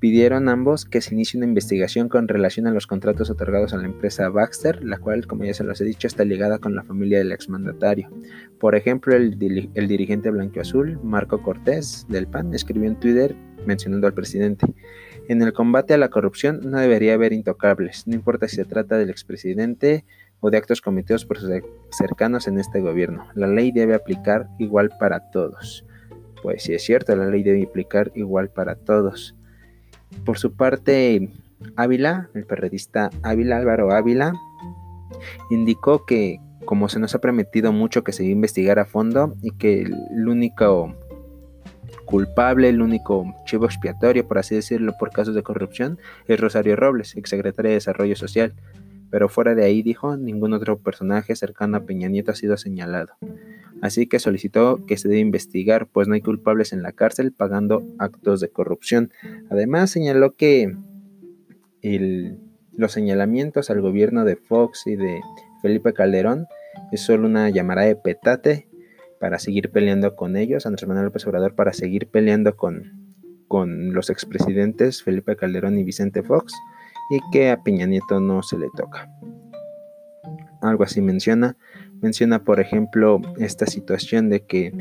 Pidieron 0.00 0.48
ambos 0.48 0.84
que 0.84 1.00
se 1.00 1.14
inicie 1.14 1.38
una 1.38 1.46
investigación 1.46 2.08
con 2.08 2.28
relación 2.28 2.66
a 2.68 2.70
los 2.70 2.86
contratos 2.86 3.30
otorgados 3.30 3.72
a 3.72 3.78
la 3.78 3.86
empresa 3.86 4.28
Baxter, 4.28 4.84
la 4.84 4.98
cual, 4.98 5.26
como 5.26 5.44
ya 5.44 5.54
se 5.54 5.64
los 5.64 5.80
he 5.80 5.84
dicho, 5.84 6.06
está 6.06 6.24
ligada 6.24 6.58
con 6.58 6.76
la 6.76 6.84
familia 6.84 7.18
del 7.18 7.32
exmandatario. 7.32 8.08
Por 8.60 8.76
ejemplo, 8.76 9.16
el, 9.16 9.70
el 9.74 9.88
dirigente 9.88 10.30
blanqueazul, 10.30 11.00
Marco 11.02 11.42
Cortés, 11.42 12.06
del 12.08 12.28
PAN, 12.28 12.54
escribió 12.54 12.88
en 12.88 13.00
Twitter 13.00 13.34
mencionando 13.66 14.06
al 14.06 14.14
presidente. 14.14 14.66
En 15.28 15.42
el 15.42 15.52
combate 15.52 15.94
a 15.94 15.98
la 15.98 16.10
corrupción 16.10 16.60
no 16.70 16.78
debería 16.78 17.14
haber 17.14 17.32
intocables, 17.32 18.06
no 18.06 18.14
importa 18.14 18.48
si 18.48 18.56
se 18.56 18.64
trata 18.64 18.96
del 18.96 19.10
expresidente 19.10 20.04
o 20.40 20.50
de 20.50 20.56
actos 20.56 20.80
cometidos 20.80 21.26
por 21.26 21.38
sus 21.38 21.50
cercanos 21.90 22.46
en 22.48 22.58
este 22.58 22.80
gobierno. 22.80 23.26
La 23.34 23.46
ley 23.46 23.72
debe 23.72 23.94
aplicar 23.94 24.48
igual 24.58 24.90
para 24.98 25.30
todos. 25.30 25.84
Pues 26.42 26.62
sí 26.62 26.72
es 26.72 26.84
cierto, 26.84 27.14
la 27.16 27.26
ley 27.26 27.42
debe 27.42 27.64
aplicar 27.64 28.12
igual 28.14 28.50
para 28.50 28.76
todos. 28.76 29.34
Por 30.24 30.38
su 30.38 30.52
parte, 30.52 31.30
Ávila, 31.76 32.28
el 32.34 32.44
periodista 32.44 33.10
Ávila, 33.22 33.58
Álvaro 33.58 33.92
Ávila, 33.92 34.32
indicó 35.50 36.04
que 36.04 36.40
como 36.64 36.88
se 36.90 36.98
nos 36.98 37.14
ha 37.14 37.20
prometido 37.20 37.72
mucho 37.72 38.04
que 38.04 38.12
se 38.12 38.24
iba 38.24 38.30
a 38.30 38.32
investigar 38.32 38.78
a 38.78 38.84
fondo 38.84 39.34
y 39.42 39.52
que 39.52 39.82
el 39.82 40.28
único 40.28 40.94
culpable, 42.04 42.68
el 42.68 42.82
único 42.82 43.34
chivo 43.44 43.66
expiatorio, 43.66 44.26
por 44.26 44.38
así 44.38 44.54
decirlo, 44.54 44.94
por 44.98 45.10
casos 45.10 45.34
de 45.34 45.42
corrupción, 45.42 45.98
es 46.26 46.40
Rosario 46.40 46.76
Robles, 46.76 47.16
exsecretaria 47.16 47.70
de 47.70 47.76
Desarrollo 47.76 48.16
Social. 48.16 48.54
Pero 49.10 49.28
fuera 49.28 49.54
de 49.54 49.64
ahí, 49.64 49.82
dijo, 49.82 50.16
ningún 50.16 50.52
otro 50.52 50.78
personaje 50.78 51.34
cercano 51.36 51.78
a 51.78 51.80
Peña 51.80 52.08
Nieto 52.08 52.32
ha 52.32 52.34
sido 52.34 52.56
señalado. 52.56 53.14
Así 53.80 54.06
que 54.06 54.18
solicitó 54.18 54.84
que 54.86 54.96
se 54.96 55.08
debe 55.08 55.20
investigar, 55.20 55.86
pues 55.86 56.08
no 56.08 56.14
hay 56.14 56.20
culpables 56.20 56.72
en 56.72 56.82
la 56.82 56.92
cárcel 56.92 57.32
pagando 57.32 57.84
actos 57.98 58.40
de 58.40 58.48
corrupción. 58.48 59.12
Además, 59.50 59.90
señaló 59.90 60.34
que 60.34 60.74
los 62.76 62.92
señalamientos 62.92 63.70
al 63.70 63.80
gobierno 63.80 64.24
de 64.24 64.36
Fox 64.36 64.86
y 64.86 64.96
de 64.96 65.20
Felipe 65.62 65.92
Calderón 65.92 66.46
es 66.92 67.02
solo 67.02 67.26
una 67.26 67.50
llamada 67.50 67.82
de 67.82 67.96
petate 67.96 68.68
para 69.20 69.38
seguir 69.38 69.70
peleando 69.70 70.14
con 70.14 70.36
ellos, 70.36 70.66
Andrés 70.66 70.86
Manuel 70.86 71.06
López 71.06 71.26
Obrador 71.26 71.54
para 71.54 71.72
seguir 71.72 72.08
peleando 72.08 72.56
con, 72.56 73.08
con 73.48 73.92
los 73.92 74.10
expresidentes 74.10 75.02
Felipe 75.02 75.36
Calderón 75.36 75.78
y 75.78 75.84
Vicente 75.84 76.22
Fox 76.22 76.54
y 77.10 77.20
que 77.32 77.50
a 77.50 77.62
Peña 77.62 77.86
Nieto 77.86 78.20
no 78.20 78.42
se 78.42 78.58
le 78.58 78.68
toca. 78.76 79.10
Algo 80.60 80.84
así 80.84 81.00
menciona. 81.00 81.56
Menciona, 82.00 82.44
por 82.44 82.60
ejemplo, 82.60 83.20
esta 83.38 83.66
situación 83.66 84.28
de 84.30 84.44
que 84.44 84.72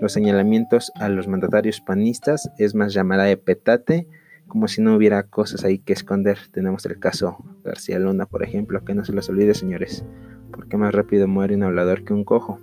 los 0.00 0.12
señalamientos 0.12 0.92
a 0.94 1.08
los 1.08 1.28
mandatarios 1.28 1.80
panistas 1.80 2.50
es 2.58 2.74
más 2.74 2.94
llamada 2.94 3.24
de 3.24 3.36
petate, 3.36 4.06
como 4.46 4.68
si 4.68 4.80
no 4.80 4.94
hubiera 4.94 5.24
cosas 5.24 5.64
ahí 5.64 5.78
que 5.78 5.92
esconder. 5.92 6.38
Tenemos 6.52 6.86
el 6.86 6.98
caso 6.98 7.38
García 7.64 7.98
Luna, 7.98 8.26
por 8.26 8.42
ejemplo, 8.42 8.84
que 8.84 8.94
no 8.94 9.04
se 9.04 9.12
los 9.12 9.28
olvide, 9.28 9.54
señores, 9.54 10.04
porque 10.52 10.76
más 10.76 10.94
rápido 10.94 11.28
muere 11.28 11.54
un 11.54 11.64
hablador 11.64 12.04
que 12.04 12.12
un 12.12 12.24
cojo. 12.24 12.58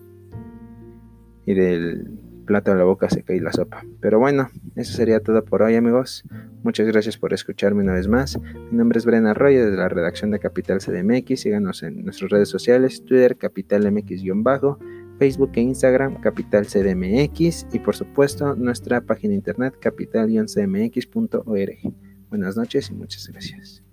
Y 1.45 1.53
del 1.53 2.26
plato 2.47 2.71
a 2.71 2.75
la 2.75 2.83
boca 2.83 3.11
se 3.11 3.21
cae 3.21 3.39
la 3.39 3.53
sopa. 3.53 3.85
Pero 4.01 4.17
bueno, 4.17 4.49
eso 4.75 4.93
sería 4.93 5.19
todo 5.19 5.45
por 5.45 5.61
hoy, 5.61 5.75
amigos. 5.75 6.23
Muchas 6.63 6.87
gracias 6.87 7.17
por 7.17 7.33
escucharme 7.33 7.83
una 7.83 7.93
vez 7.93 8.07
más. 8.07 8.39
Mi 8.71 8.77
nombre 8.77 8.97
es 8.97 9.05
Brena 9.05 9.29
Arroyo 9.31 9.65
desde 9.65 9.77
la 9.77 9.89
redacción 9.89 10.31
de 10.31 10.39
Capital 10.39 10.79
CDMX. 10.79 11.41
Síganos 11.41 11.83
en 11.83 12.03
nuestras 12.03 12.31
redes 12.31 12.49
sociales, 12.49 13.05
Twitter, 13.05 13.37
Capital 13.37 13.91
MX-bajo, 13.91 14.79
Facebook 15.19 15.51
e 15.55 15.61
Instagram, 15.61 16.19
Capital 16.21 16.65
CDMX 16.65 17.67
y 17.71 17.77
por 17.79 17.95
supuesto 17.95 18.55
nuestra 18.55 19.01
página 19.01 19.35
internet 19.35 19.75
capital-cmx.org. 19.79 21.93
Buenas 22.29 22.57
noches 22.57 22.89
y 22.89 22.93
muchas 22.93 23.27
gracias. 23.27 23.83